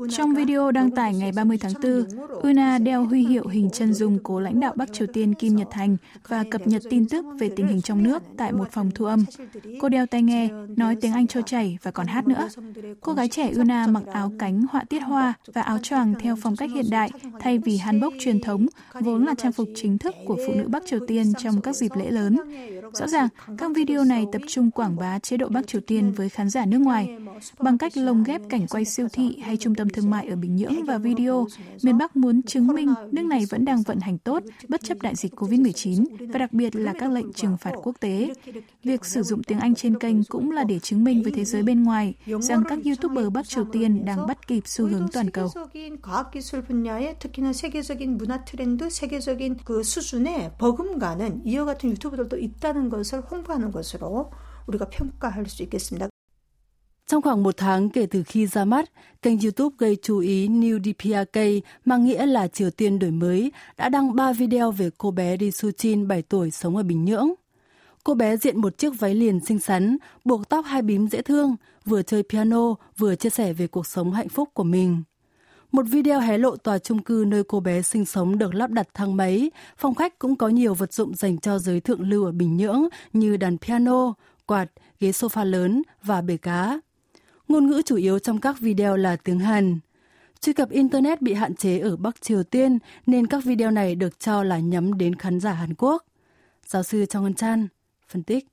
Trong 0.09 0.33
video 0.33 0.71
đăng 0.71 0.91
tải 0.91 1.15
ngày 1.15 1.31
30 1.31 1.57
tháng 1.57 1.73
4, 1.83 2.05
Una 2.41 2.77
đeo 2.77 3.05
huy 3.05 3.25
hiệu 3.25 3.47
hình 3.47 3.69
chân 3.73 3.93
dung 3.93 4.19
cố 4.23 4.39
lãnh 4.39 4.59
đạo 4.59 4.73
Bắc 4.75 4.93
Triều 4.93 5.07
Tiên 5.13 5.33
Kim 5.33 5.55
Nhật 5.55 5.67
Thành 5.71 5.97
và 6.27 6.43
cập 6.51 6.67
nhật 6.67 6.81
tin 6.89 7.07
tức 7.07 7.25
về 7.39 7.49
tình 7.55 7.67
hình 7.67 7.81
trong 7.81 8.03
nước 8.03 8.23
tại 8.37 8.51
một 8.51 8.71
phòng 8.71 8.91
thu 8.95 9.05
âm. 9.05 9.25
Cô 9.79 9.89
đeo 9.89 10.05
tai 10.05 10.21
nghe, 10.21 10.49
nói 10.77 10.95
tiếng 11.01 11.13
Anh 11.13 11.27
trôi 11.27 11.43
chảy 11.45 11.77
và 11.83 11.91
còn 11.91 12.07
hát 12.07 12.27
nữa. 12.27 12.47
Cô 13.01 13.13
gái 13.13 13.27
trẻ 13.27 13.51
Una 13.57 13.87
mặc 13.87 14.03
áo 14.11 14.31
cánh 14.39 14.65
họa 14.71 14.83
tiết 14.89 14.99
hoa 14.99 15.33
và 15.53 15.61
áo 15.61 15.77
choàng 15.77 16.13
theo 16.19 16.35
phong 16.41 16.55
cách 16.55 16.69
hiện 16.75 16.85
đại 16.89 17.11
thay 17.39 17.57
vì 17.57 17.77
hanbok 17.77 18.13
truyền 18.19 18.41
thống, 18.41 18.67
vốn 18.99 19.25
là 19.25 19.35
trang 19.37 19.51
phục 19.51 19.67
chính 19.75 19.97
thức 19.97 20.15
của 20.27 20.37
phụ 20.47 20.53
nữ 20.53 20.67
Bắc 20.67 20.83
Triều 20.85 20.99
Tiên 21.07 21.33
trong 21.37 21.61
các 21.61 21.75
dịp 21.75 21.91
lễ 21.95 22.11
lớn. 22.11 22.37
Rõ 22.93 23.07
ràng, 23.07 23.27
các 23.57 23.71
video 23.75 24.03
này 24.03 24.25
tập 24.31 24.41
trung 24.47 24.71
quảng 24.71 24.95
bá 24.95 25.19
chế 25.19 25.37
độ 25.37 25.47
Bắc 25.49 25.67
Triều 25.67 25.81
Tiên 25.81 26.11
với 26.11 26.29
khán 26.29 26.49
giả 26.49 26.65
nước 26.65 26.79
ngoài 26.79 27.17
bằng 27.59 27.77
cách 27.77 27.97
lồng 27.97 28.23
ghép 28.23 28.41
cảnh 28.49 28.67
quay 28.67 28.85
siêu 28.92 29.08
thị 29.12 29.38
hay 29.42 29.56
trung 29.56 29.74
tâm 29.74 29.88
thương 29.88 30.10
mại 30.10 30.26
ở 30.28 30.36
Bình 30.36 30.56
Nhưỡng 30.56 30.84
và 30.84 30.98
video, 30.98 31.46
miền 31.82 31.98
Bắc 31.98 32.16
muốn 32.16 32.42
chứng 32.42 32.66
minh 32.66 32.94
nước 33.12 33.22
này 33.22 33.46
vẫn 33.50 33.64
đang 33.64 33.82
vận 33.82 34.00
hành 34.00 34.18
tốt 34.18 34.42
bất 34.68 34.82
chấp 34.84 35.02
đại 35.02 35.14
dịch 35.16 35.34
COVID-19 35.34 36.04
và 36.32 36.38
đặc 36.38 36.52
biệt 36.52 36.76
là 36.76 36.92
các 36.98 37.10
lệnh 37.10 37.32
trừng 37.32 37.56
phạt 37.60 37.72
quốc 37.82 37.96
tế. 38.00 38.34
Việc 38.84 39.04
sử 39.04 39.22
dụng 39.22 39.42
tiếng 39.42 39.60
Anh 39.60 39.74
trên 39.74 39.98
kênh 39.98 40.24
cũng 40.24 40.50
là 40.50 40.64
để 40.64 40.78
chứng 40.78 41.04
minh 41.04 41.22
với 41.22 41.32
thế 41.32 41.44
giới 41.44 41.62
bên 41.62 41.84
ngoài 41.84 42.14
rằng 42.40 42.62
các 42.68 42.78
YouTuber 42.84 43.32
Bắc 43.32 43.48
Triều 43.48 43.64
Tiên 43.72 44.04
đang 44.04 44.26
bắt 44.26 44.48
kịp 44.48 44.62
xu 44.66 44.86
hướng 44.86 45.08
toàn 45.12 45.30
cầu. 45.30 45.48
우리가 54.68 54.88
평가할 54.90 55.46
수 55.46 55.62
있겠습니다. 55.62 56.08
Trong 57.07 57.21
khoảng 57.21 57.43
một 57.43 57.57
tháng 57.57 57.89
kể 57.89 58.05
từ 58.05 58.23
khi 58.23 58.47
ra 58.47 58.65
mắt, 58.65 58.91
kênh 59.21 59.39
YouTube 59.39 59.75
gây 59.79 59.97
chú 60.01 60.19
ý 60.19 60.47
New 60.47 60.79
DPRK 60.79 61.65
mang 61.85 62.05
nghĩa 62.05 62.25
là 62.25 62.47
Triều 62.47 62.69
Tiên 62.69 62.99
đổi 62.99 63.11
mới 63.11 63.51
đã 63.77 63.89
đăng 63.89 64.15
3 64.15 64.33
video 64.33 64.71
về 64.71 64.89
cô 64.97 65.11
bé 65.11 65.37
Ri 65.37 65.51
Su 65.51 65.71
Chin 65.71 66.07
7 66.07 66.21
tuổi 66.21 66.51
sống 66.51 66.77
ở 66.77 66.83
Bình 66.83 67.05
Nhưỡng. 67.05 67.33
Cô 68.03 68.13
bé 68.13 68.37
diện 68.37 68.61
một 68.61 68.77
chiếc 68.77 68.99
váy 68.99 69.15
liền 69.15 69.39
xinh 69.39 69.59
xắn, 69.59 69.97
buộc 70.25 70.49
tóc 70.49 70.65
hai 70.65 70.81
bím 70.81 71.07
dễ 71.07 71.21
thương, 71.21 71.55
vừa 71.85 72.01
chơi 72.01 72.23
piano, 72.23 72.75
vừa 72.97 73.15
chia 73.15 73.29
sẻ 73.29 73.53
về 73.53 73.67
cuộc 73.67 73.87
sống 73.87 74.11
hạnh 74.11 74.29
phúc 74.29 74.49
của 74.53 74.63
mình. 74.63 75.03
Một 75.71 75.83
video 75.89 76.19
hé 76.19 76.37
lộ 76.37 76.55
tòa 76.55 76.79
chung 76.79 77.03
cư 77.03 77.25
nơi 77.27 77.43
cô 77.43 77.59
bé 77.59 77.81
sinh 77.81 78.05
sống 78.05 78.37
được 78.37 78.55
lắp 78.55 78.71
đặt 78.71 78.87
thang 78.93 79.17
máy, 79.17 79.51
phòng 79.77 79.95
khách 79.95 80.19
cũng 80.19 80.35
có 80.35 80.47
nhiều 80.47 80.73
vật 80.73 80.93
dụng 80.93 81.15
dành 81.15 81.37
cho 81.37 81.59
giới 81.59 81.79
thượng 81.79 82.09
lưu 82.09 82.25
ở 82.25 82.31
Bình 82.31 82.57
Nhưỡng 82.57 82.87
như 83.13 83.37
đàn 83.37 83.57
piano, 83.57 84.13
quạt, 84.45 84.67
ghế 84.99 85.11
sofa 85.11 85.45
lớn 85.45 85.81
và 86.03 86.21
bể 86.21 86.37
cá. 86.37 86.79
Ngôn 87.47 87.67
ngữ 87.67 87.81
chủ 87.85 87.95
yếu 87.95 88.19
trong 88.19 88.39
các 88.39 88.59
video 88.59 88.97
là 88.97 89.15
tiếng 89.15 89.39
Hàn. 89.39 89.79
Truy 90.41 90.53
cập 90.53 90.69
Internet 90.69 91.21
bị 91.21 91.33
hạn 91.33 91.55
chế 91.55 91.79
ở 91.79 91.97
Bắc 91.97 92.21
Triều 92.21 92.43
Tiên 92.43 92.79
nên 93.05 93.27
các 93.27 93.43
video 93.43 93.71
này 93.71 93.95
được 93.95 94.19
cho 94.19 94.43
là 94.43 94.59
nhắm 94.59 94.97
đến 94.97 95.15
khán 95.15 95.39
giả 95.39 95.53
Hàn 95.53 95.73
Quốc. 95.77 96.03
Giáo 96.65 96.83
sư 96.83 97.05
Trong 97.05 97.23
Ngân 97.23 97.33
Chan 97.33 97.67
phân 98.09 98.23
tích. 98.23 98.47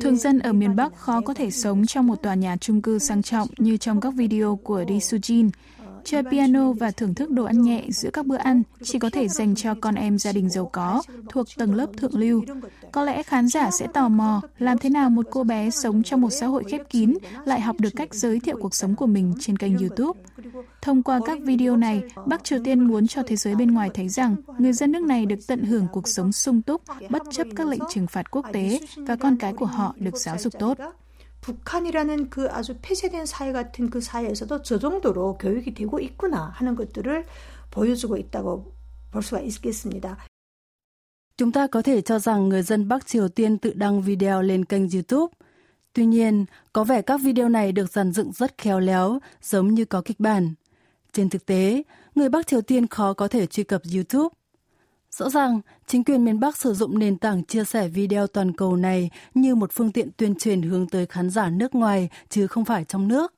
Thường 0.00 0.16
dân 0.16 0.38
ở 0.38 0.52
miền 0.52 0.76
Bắc 0.76 0.96
khó 0.96 1.20
có 1.20 1.34
thể 1.34 1.50
sống 1.50 1.86
trong 1.86 2.06
một 2.06 2.22
tòa 2.22 2.34
nhà 2.34 2.56
chung 2.56 2.82
cư 2.82 2.98
sang 2.98 3.22
trọng 3.22 3.48
như 3.58 3.76
trong 3.76 4.00
các 4.00 4.14
video 4.16 4.56
của 4.56 4.84
Ri 4.88 4.98
Sujin. 4.98 5.50
Chơi 6.04 6.22
piano 6.22 6.72
và 6.72 6.90
thưởng 6.90 7.14
thức 7.14 7.30
đồ 7.30 7.44
ăn 7.44 7.62
nhẹ 7.62 7.84
giữa 7.88 8.10
các 8.10 8.26
bữa 8.26 8.36
ăn 8.36 8.62
chỉ 8.82 8.98
có 8.98 9.10
thể 9.10 9.28
dành 9.28 9.54
cho 9.54 9.74
con 9.80 9.94
em 9.94 10.18
gia 10.18 10.32
đình 10.32 10.50
giàu 10.50 10.70
có 10.72 11.02
thuộc 11.28 11.46
tầng 11.56 11.74
lớp 11.74 11.86
thượng 11.96 12.18
lưu. 12.18 12.44
Có 12.92 13.04
lẽ 13.04 13.22
khán 13.22 13.48
giả 13.48 13.70
sẽ 13.70 13.86
tò 13.86 14.08
mò 14.08 14.40
làm 14.58 14.78
thế 14.78 14.90
nào 14.90 15.10
một 15.10 15.26
cô 15.30 15.44
bé 15.44 15.70
sống 15.70 16.02
trong 16.02 16.20
một 16.20 16.30
xã 16.30 16.46
hội 16.46 16.64
khép 16.68 16.80
kín 16.90 17.14
lại 17.44 17.60
học 17.60 17.76
được 17.78 17.90
cách 17.96 18.14
giới 18.14 18.40
thiệu 18.40 18.56
cuộc 18.60 18.74
sống 18.74 18.94
của 18.96 19.06
mình 19.06 19.34
trên 19.40 19.56
kênh 19.56 19.78
YouTube. 19.78 20.20
Thông 20.82 21.02
qua 21.02 21.20
các 21.26 21.38
video 21.42 21.76
này, 21.76 22.02
Bắc 22.26 22.44
Triều 22.44 22.58
Tiên 22.64 22.80
muốn 22.80 23.06
cho 23.06 23.22
thế 23.26 23.36
giới 23.36 23.54
bên 23.54 23.70
ngoài 23.70 23.90
thấy 23.94 24.08
rằng 24.08 24.36
người 24.58 24.72
dân 24.72 24.92
nước 24.92 25.02
này 25.02 25.26
được 25.26 25.46
tận 25.46 25.64
hưởng 25.64 25.86
cuộc 25.92 26.08
sống 26.08 26.32
sung 26.32 26.62
túc, 26.62 26.82
bất 27.10 27.22
chấp 27.30 27.46
các 27.56 27.66
lệnh 27.66 27.82
trừng 27.90 28.06
phạt 28.06 28.30
quốc 28.30 28.46
tế 28.52 28.80
và 28.96 29.16
con 29.16 29.36
cái 29.36 29.52
của 29.52 29.66
họ 29.66 29.94
được 29.98 30.16
giáo 30.16 30.38
dục 30.38 30.52
tốt. 30.58 30.78
북한이라는 31.41 32.29
그 32.29 32.49
아주 32.49 32.75
폐쇄된 32.81 33.25
사회 33.25 33.51
같은 33.51 33.89
그 33.89 34.01
사회에서도 34.01 34.63
저 34.63 34.79
정도로 34.79 35.37
교육이 35.37 35.73
되고 35.73 35.99
있구나 35.99 36.49
하는 36.55 36.75
것들을 36.75 37.25
보여주고 37.71 38.17
있다고 38.17 38.73
볼 39.11 39.21
수가 39.21 39.41
있겠습니다. 39.41 40.17
Chúng 41.37 41.51
ta 41.51 41.67
có 41.67 41.81
thể 41.81 42.01
cho 42.01 42.19
rằng 42.19 42.49
người 42.49 42.61
dân 42.61 42.87
Bắc 42.87 43.07
Triều 43.07 43.27
Tiên 43.27 43.57
tự 43.57 43.73
đăng 43.73 44.01
video 44.01 44.41
lên 44.41 44.65
kênh 44.65 44.89
YouTube. 44.89 45.33
Tuy 45.93 46.05
nhiên, 46.05 46.45
có 46.73 46.83
vẻ 46.83 47.01
các 47.01 47.21
video 47.21 47.49
này 47.49 47.71
được 47.71 47.91
dàn 47.91 48.11
dựng 48.11 48.31
rất 48.31 48.57
khéo 48.57 48.79
léo, 48.79 49.19
giống 49.41 49.73
như 49.73 49.85
có 49.85 50.01
kịch 50.01 50.19
bản. 50.19 50.53
Trên 51.13 51.29
thực 51.29 51.45
tế, 51.45 51.83
người 52.15 52.29
Bắc 52.29 52.47
Triều 52.47 52.61
Tiên 52.61 52.87
khó 52.87 53.13
có 53.13 53.27
thể 53.27 53.45
truy 53.45 53.63
cập 53.63 53.81
YouTube. 53.95 54.35
Rõ 55.11 55.29
ràng, 55.29 55.61
chính 55.87 56.03
quyền 56.03 56.25
miền 56.25 56.39
Bắc 56.39 56.57
sử 56.57 56.73
dụng 56.73 56.99
nền 56.99 57.17
tảng 57.17 57.43
chia 57.43 57.63
sẻ 57.63 57.87
video 57.87 58.27
toàn 58.27 58.51
cầu 58.51 58.75
này 58.75 59.09
như 59.33 59.55
một 59.55 59.71
phương 59.73 59.91
tiện 59.91 60.09
tuyên 60.17 60.35
truyền 60.35 60.61
hướng 60.61 60.87
tới 60.87 61.05
khán 61.05 61.29
giả 61.29 61.49
nước 61.49 61.75
ngoài 61.75 62.09
chứ 62.29 62.47
không 62.47 62.65
phải 62.65 62.83
trong 62.83 63.07
nước. 63.07 63.33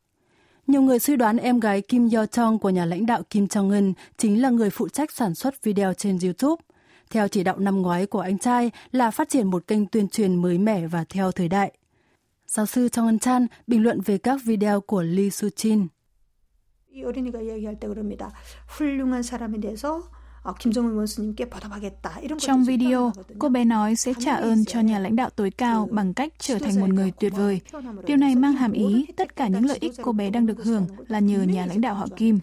Nhiều 0.67 0.82
người 0.82 1.00
suy 1.00 1.15
đoán 1.15 1.38
em 1.38 1.60
gái 1.60 1.82
Kim 1.82 2.10
Yo 2.10 2.25
Chong 2.25 2.60
của 2.60 2.70
nhà 2.70 2.86
lãnh 2.86 3.06
đạo 3.06 3.24
Kim 3.29 3.46
Jong 3.46 3.72
Un 3.72 3.94
chính 4.17 4.41
là 4.41 4.50
người 4.50 4.70
phụ 4.70 4.89
trách 4.89 5.12
sản 5.12 5.36
xuất 5.36 5.63
video 5.63 5.94
trên 5.94 6.17
YouTube. 6.24 6.63
Theo 7.10 7.27
chỉ 7.27 7.44
đạo 7.44 7.58
năm 7.60 7.82
ngoái 7.82 8.06
của 8.06 8.20
anh 8.20 8.38
trai 8.38 8.72
là 8.91 9.12
phát 9.12 9.29
triển 9.29 9.48
một 9.48 9.67
kênh 9.67 9.86
tuyên 9.86 10.08
truyền 10.08 10.36
mới 10.36 10.58
mẻ 10.58 10.88
và 10.88 11.03
theo 11.10 11.32
thời 11.32 11.48
đại. 11.48 11.72
Giáo 12.48 12.65
sư 12.65 12.89
Trong 12.89 13.06
Ân 13.06 13.20
Chan 13.20 13.48
bình 13.67 13.84
luận 13.84 14.01
về 14.01 14.17
các 14.17 14.41
video 14.46 14.82
của 14.82 15.01
Lee 15.01 15.29
Su-chin. 15.29 15.88
이 16.98 17.03
어린이가 17.03 17.41
이야기할 17.41 17.79
때 17.79 17.88
그럽니다. 17.88 18.34
훌륭한 18.67 19.22
사람에 19.22 19.60
대해서 19.60 20.01
trong 22.38 22.64
video, 22.64 23.12
cô 23.38 23.49
bé 23.49 23.64
nói 23.64 23.96
sẽ 23.96 24.12
trả 24.18 24.34
ơn 24.34 24.64
cho 24.64 24.80
nhà 24.80 24.99
lãnh 24.99 25.16
đạo 25.16 25.30
tối 25.30 25.50
cao 25.50 25.88
bằng 25.90 26.14
cách 26.14 26.32
trở 26.38 26.58
thành 26.58 26.80
một 26.80 26.88
người 26.88 27.12
tuyệt 27.20 27.32
vời. 27.37 27.61
Điều 28.06 28.16
này 28.16 28.34
mang 28.34 28.52
hàm 28.52 28.72
ý 28.72 29.06
tất 29.16 29.37
cả 29.37 29.49
những 29.49 29.66
lợi 29.66 29.78
ích 29.80 29.92
cô 30.02 30.12
bé 30.12 30.30
đang 30.30 30.46
được 30.46 30.64
hưởng 30.64 30.87
là 31.08 31.18
nhờ 31.18 31.42
nhà 31.42 31.66
lãnh 31.66 31.80
đạo 31.80 31.94
họ 31.94 32.06
Kim. 32.16 32.38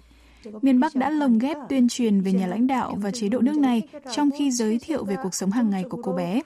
Miền 0.62 0.80
Bắc 0.80 0.96
đã 0.96 1.10
lồng 1.10 1.40
ghép 1.40 1.58
tuyên 1.70 1.90
truyền 1.90 2.22
về 2.22 2.32
nhà 2.32 2.48
lãnh 2.48 2.68
đạo 2.68 2.98
và 3.02 3.12
chế 3.12 3.30
độ 3.30 3.40
nước 3.40 3.58
này 3.58 3.82
trong 4.16 4.30
khi 4.38 4.52
giới 4.52 4.80
thiệu 4.80 5.06
về 5.06 5.16
cuộc 5.24 5.36
sống 5.36 5.52
hàng 5.52 5.70
ngày 5.70 5.84
của 5.90 6.02
cô 6.04 6.12
bé. 6.12 6.42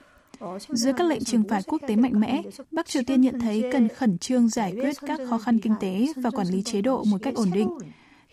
Dưới 0.68 0.92
các 0.92 1.06
lệnh 1.06 1.24
trừng 1.24 1.44
phạt 1.48 1.60
quốc 1.66 1.82
tế 1.86 1.96
mạnh 1.96 2.20
mẽ, 2.20 2.42
Bắc 2.70 2.86
Triều 2.86 3.02
Tiên 3.06 3.20
nhận 3.20 3.40
thấy 3.40 3.64
cần 3.72 3.88
khẩn 3.88 4.18
trương 4.18 4.48
giải 4.48 4.72
quyết 4.72 4.96
các 5.06 5.20
khó 5.30 5.38
khăn 5.38 5.58
kinh 5.58 5.74
tế 5.80 6.06
và 6.16 6.30
quản 6.30 6.46
lý 6.46 6.62
chế 6.62 6.80
độ 6.80 7.04
một 7.04 7.18
cách 7.22 7.34
ổn 7.34 7.50
định. 7.54 7.68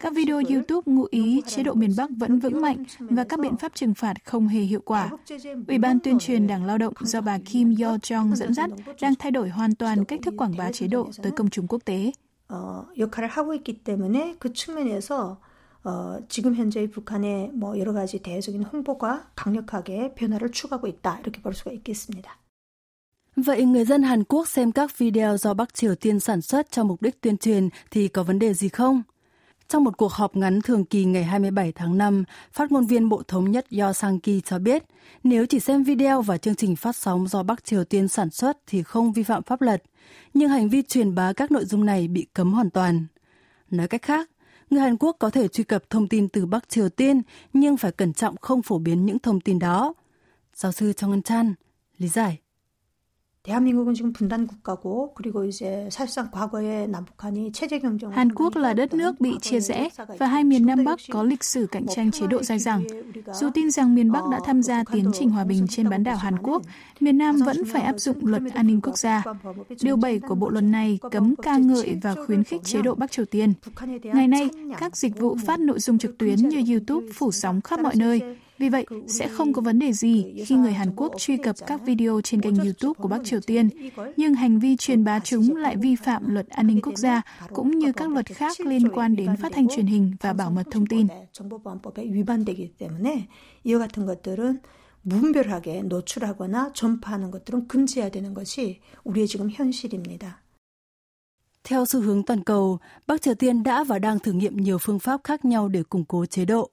Các 0.00 0.14
video 0.14 0.42
YouTube 0.48 0.92
ngụ 0.92 1.06
ý 1.10 1.42
chế 1.46 1.62
độ 1.62 1.74
miền 1.74 1.90
Bắc 1.96 2.10
vẫn 2.18 2.38
vững 2.38 2.62
mạnh 2.62 2.84
và 2.98 3.24
các 3.24 3.40
biện 3.40 3.56
pháp 3.56 3.74
trừng 3.74 3.94
phạt 3.94 4.24
không 4.24 4.48
hề 4.48 4.60
hiệu 4.60 4.80
quả. 4.84 5.10
Ủy 5.68 5.78
ban 5.78 6.00
tuyên 6.00 6.18
truyền 6.18 6.46
Đảng 6.46 6.64
Lao 6.64 6.78
động 6.78 6.94
do 7.00 7.20
bà 7.20 7.38
Kim 7.44 7.74
Yo 7.82 7.96
Jong 7.96 8.34
dẫn 8.34 8.54
dắt 8.54 8.70
đang 9.00 9.14
thay 9.14 9.30
đổi 9.30 9.48
hoàn 9.48 9.74
toàn 9.74 10.04
cách 10.04 10.20
thức 10.22 10.34
quảng 10.36 10.56
bá 10.58 10.72
chế 10.72 10.86
độ 10.86 11.10
tới 11.22 11.32
công 11.32 11.50
chúng 11.50 11.66
quốc 11.66 11.84
tế. 11.84 12.12
어, 12.48 12.86
역할을 12.98 13.28
하고 13.28 13.54
있기 13.54 13.82
때문에 13.82 14.36
그 14.38 14.52
측면에서 14.52 15.40
어, 15.84 16.18
지금 16.28 16.54
현재의 16.54 16.90
북한의 16.90 17.50
뭐 17.52 17.78
여러 17.78 17.92
가지 17.92 18.20
대외적인 18.20 18.62
홍보가 18.62 19.30
강력하게 19.34 20.14
변화를 20.14 20.50
추구하고 20.52 20.86
있다 20.86 21.20
이렇게 21.20 21.40
볼 21.42 21.54
수가 21.54 21.72
있겠습니다. 21.72 22.38
Vậy 23.36 23.64
người 23.64 23.84
dân 23.84 24.02
Hàn 24.02 24.24
Quốc 24.24 24.48
xem 24.48 24.72
các 24.72 24.98
video 24.98 25.36
do 25.36 25.54
Bắc 25.54 25.74
Triều 25.74 25.94
Tiên 25.94 26.20
sản 26.20 26.40
xuất 26.40 26.70
cho 26.70 26.84
mục 26.84 27.02
đích 27.02 27.20
tuyên 27.20 27.36
truyền 27.36 27.68
thì 27.90 28.08
có 28.08 28.22
vấn 28.22 28.38
đề 28.38 28.54
gì 28.54 28.68
không? 28.68 29.02
Trong 29.71 29.83
một 29.83 29.97
cuộc 29.97 30.11
họp 30.11 30.35
ngắn 30.35 30.61
thường 30.61 30.85
kỳ 30.85 31.05
ngày 31.05 31.23
27 31.23 31.71
tháng 31.71 31.97
5, 31.97 32.23
phát 32.51 32.71
ngôn 32.71 32.85
viên 32.85 33.09
Bộ 33.09 33.23
Thống 33.27 33.51
nhất 33.51 33.65
Yo 33.79 33.93
Sang-ki 33.93 34.41
cho 34.41 34.59
biết 34.59 34.83
nếu 35.23 35.45
chỉ 35.45 35.59
xem 35.59 35.83
video 35.83 36.21
và 36.21 36.37
chương 36.37 36.55
trình 36.55 36.75
phát 36.75 36.95
sóng 36.95 37.27
do 37.27 37.43
Bắc 37.43 37.63
Triều 37.63 37.83
Tiên 37.83 38.07
sản 38.07 38.29
xuất 38.29 38.57
thì 38.67 38.83
không 38.83 39.13
vi 39.13 39.23
phạm 39.23 39.43
pháp 39.43 39.61
luật, 39.61 39.83
nhưng 40.33 40.49
hành 40.49 40.69
vi 40.69 40.81
truyền 40.81 41.15
bá 41.15 41.33
các 41.33 41.51
nội 41.51 41.65
dung 41.65 41.85
này 41.85 42.07
bị 42.07 42.27
cấm 42.33 42.53
hoàn 42.53 42.69
toàn. 42.69 43.05
Nói 43.69 43.87
cách 43.87 44.01
khác, 44.01 44.29
người 44.69 44.81
Hàn 44.81 44.97
Quốc 44.97 45.15
có 45.19 45.29
thể 45.29 45.47
truy 45.47 45.63
cập 45.63 45.89
thông 45.89 46.07
tin 46.07 46.29
từ 46.29 46.45
Bắc 46.45 46.69
Triều 46.69 46.89
Tiên 46.89 47.21
nhưng 47.53 47.77
phải 47.77 47.91
cẩn 47.91 48.13
trọng 48.13 48.37
không 48.37 48.61
phổ 48.61 48.77
biến 48.79 49.05
những 49.05 49.19
thông 49.19 49.41
tin 49.41 49.59
đó. 49.59 49.93
Giáo 50.55 50.71
sư 50.71 50.93
Trong 50.93 51.11
Ngân 51.11 51.21
Chan 51.21 51.53
lý 51.97 52.07
giải. 52.07 52.40
Hàn 58.11 58.31
Quốc 58.35 58.55
là 58.55 58.73
đất 58.73 58.93
nước 58.93 59.21
bị 59.21 59.31
chia 59.41 59.59
rẽ 59.59 59.89
và 60.19 60.27
hai 60.27 60.43
miền 60.43 60.65
Nam 60.65 60.83
Bắc 60.83 60.99
có 61.11 61.23
lịch 61.23 61.43
sử 61.43 61.67
cạnh 61.67 61.85
tranh 61.87 62.11
chế 62.11 62.27
độ 62.27 62.43
dài 62.43 62.59
dẳng. 62.59 62.83
Dù 63.33 63.49
tin 63.53 63.71
rằng 63.71 63.95
miền 63.95 64.11
Bắc 64.11 64.21
đã 64.31 64.39
tham 64.45 64.61
gia 64.61 64.83
tiến 64.91 65.11
trình 65.13 65.29
hòa 65.29 65.43
bình 65.43 65.67
trên 65.69 65.89
bán 65.89 66.03
đảo 66.03 66.15
Hàn 66.15 66.37
Quốc, 66.37 66.61
miền 66.99 67.17
Nam 67.17 67.35
vẫn 67.45 67.65
phải 67.65 67.81
áp 67.81 67.97
dụng 67.97 68.25
luật 68.25 68.41
an 68.53 68.67
ninh 68.67 68.81
quốc 68.81 68.97
gia. 68.97 69.23
Điều 69.81 69.95
7 69.95 70.19
của 70.19 70.35
bộ 70.35 70.49
luật 70.49 70.63
này 70.63 70.99
cấm 71.11 71.35
ca 71.35 71.57
ngợi 71.57 71.97
và 72.01 72.15
khuyến 72.25 72.43
khích 72.43 72.63
chế 72.63 72.81
độ 72.81 72.95
Bắc 72.95 73.11
Triều 73.11 73.25
Tiên. 73.25 73.53
Ngày 74.03 74.27
nay, 74.27 74.49
các 74.79 74.97
dịch 74.97 75.19
vụ 75.19 75.37
phát 75.45 75.59
nội 75.59 75.79
dung 75.79 75.97
trực 75.97 76.17
tuyến 76.17 76.35
như 76.35 76.63
YouTube 76.73 77.07
phủ 77.13 77.31
sóng 77.31 77.61
khắp 77.61 77.79
mọi 77.79 77.93
nơi, 77.95 78.21
vì 78.60 78.68
vậy, 78.68 78.86
sẽ 79.06 79.28
không 79.28 79.52
có 79.52 79.62
vấn 79.62 79.78
đề 79.78 79.92
gì 79.92 80.44
khi 80.46 80.54
người 80.54 80.72
Hàn 80.72 80.96
Quốc 80.96 81.12
truy 81.18 81.36
cập 81.36 81.56
các 81.66 81.80
video 81.86 82.20
trên 82.24 82.40
kênh 82.40 82.54
YouTube 82.54 82.98
của 82.98 83.08
Bắc 83.08 83.24
Triều 83.24 83.40
Tiên, 83.40 83.68
nhưng 84.16 84.34
hành 84.34 84.58
vi 84.58 84.76
truyền 84.76 85.04
bá 85.04 85.20
chúng 85.20 85.56
lại 85.56 85.76
vi 85.76 85.96
phạm 85.96 86.34
luật 86.34 86.48
an 86.48 86.66
ninh 86.66 86.80
quốc 86.82 86.96
gia 86.96 87.22
cũng 87.52 87.78
như 87.78 87.92
các 87.92 88.10
luật 88.10 88.26
khác 88.26 88.60
liên 88.60 88.88
quan 88.88 89.16
đến 89.16 89.36
phát 89.36 89.52
thanh 89.52 89.68
truyền 89.68 89.86
hình 89.86 90.12
và 90.20 90.32
bảo 90.32 90.50
mật 90.50 90.66
thông 90.70 90.86
tin. 90.86 91.06
무분별하게 95.06 95.82
노출하거나 95.82 96.72
전파하는 96.72 97.30
것들은 97.30 97.68
금지해야 97.68 98.10
되는 98.10 98.34
것이 98.34 98.80
우리의 99.04 99.28
지금 99.28 99.48
현실입니다. 99.50 100.42
Theo 101.62 101.84
xu 101.84 102.00
hướng 102.00 102.22
toàn 102.22 102.44
cầu, 102.44 102.78
Bắc 103.06 103.22
Triều 103.22 103.34
Tiên 103.34 103.62
đã 103.62 103.84
và 103.84 103.98
đang 103.98 104.18
thử 104.18 104.32
nghiệm 104.32 104.56
nhiều 104.56 104.78
phương 104.78 104.98
pháp 104.98 105.20
khác 105.24 105.44
nhau 105.44 105.68
để 105.68 105.82
củng 105.82 106.04
cố 106.04 106.26
chế 106.26 106.44
độ. 106.44 106.70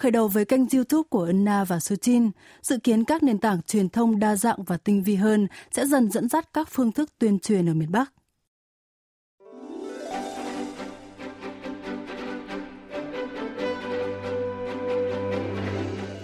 Khởi 0.00 0.10
đầu 0.10 0.28
với 0.28 0.44
kênh 0.44 0.68
YouTube 0.72 1.06
của 1.10 1.24
Unna 1.24 1.64
và 1.64 1.80
Suchin, 1.80 2.30
dự 2.62 2.78
kiến 2.78 3.04
các 3.04 3.22
nền 3.22 3.38
tảng 3.38 3.62
truyền 3.62 3.88
thông 3.88 4.18
đa 4.18 4.36
dạng 4.36 4.62
và 4.62 4.76
tinh 4.76 5.02
vi 5.02 5.14
hơn 5.14 5.46
sẽ 5.72 5.86
dần 5.86 6.10
dẫn 6.10 6.28
dắt 6.28 6.48
các 6.52 6.68
phương 6.70 6.92
thức 6.92 7.10
tuyên 7.18 7.38
truyền 7.38 7.68
ở 7.68 7.74
miền 7.74 7.92
Bắc. 7.92 8.12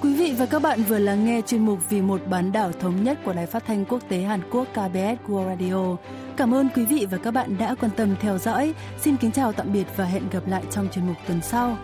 Quý 0.00 0.14
vị 0.14 0.34
và 0.38 0.46
các 0.46 0.62
bạn 0.62 0.82
vừa 0.82 0.98
lắng 0.98 1.24
nghe 1.24 1.40
chuyên 1.46 1.66
mục 1.66 1.78
Vì 1.90 2.00
một 2.00 2.20
bán 2.30 2.52
đảo 2.52 2.72
thống 2.72 3.04
nhất 3.04 3.18
của 3.24 3.32
Đài 3.32 3.46
Phát 3.46 3.64
thanh 3.66 3.84
Quốc 3.84 4.02
tế 4.08 4.22
Hàn 4.22 4.40
Quốc 4.50 4.68
KBS 4.72 5.28
World 5.28 5.46
Radio. 5.46 5.96
Cảm 6.36 6.54
ơn 6.54 6.68
quý 6.74 6.84
vị 6.84 7.06
và 7.10 7.18
các 7.18 7.30
bạn 7.30 7.56
đã 7.58 7.74
quan 7.80 7.90
tâm 7.96 8.16
theo 8.20 8.38
dõi. 8.38 8.74
Xin 9.00 9.16
kính 9.16 9.32
chào 9.32 9.52
tạm 9.52 9.72
biệt 9.72 9.86
và 9.96 10.04
hẹn 10.04 10.22
gặp 10.30 10.48
lại 10.48 10.62
trong 10.70 10.88
chuyên 10.92 11.06
mục 11.06 11.16
tuần 11.26 11.40
sau. 11.42 11.78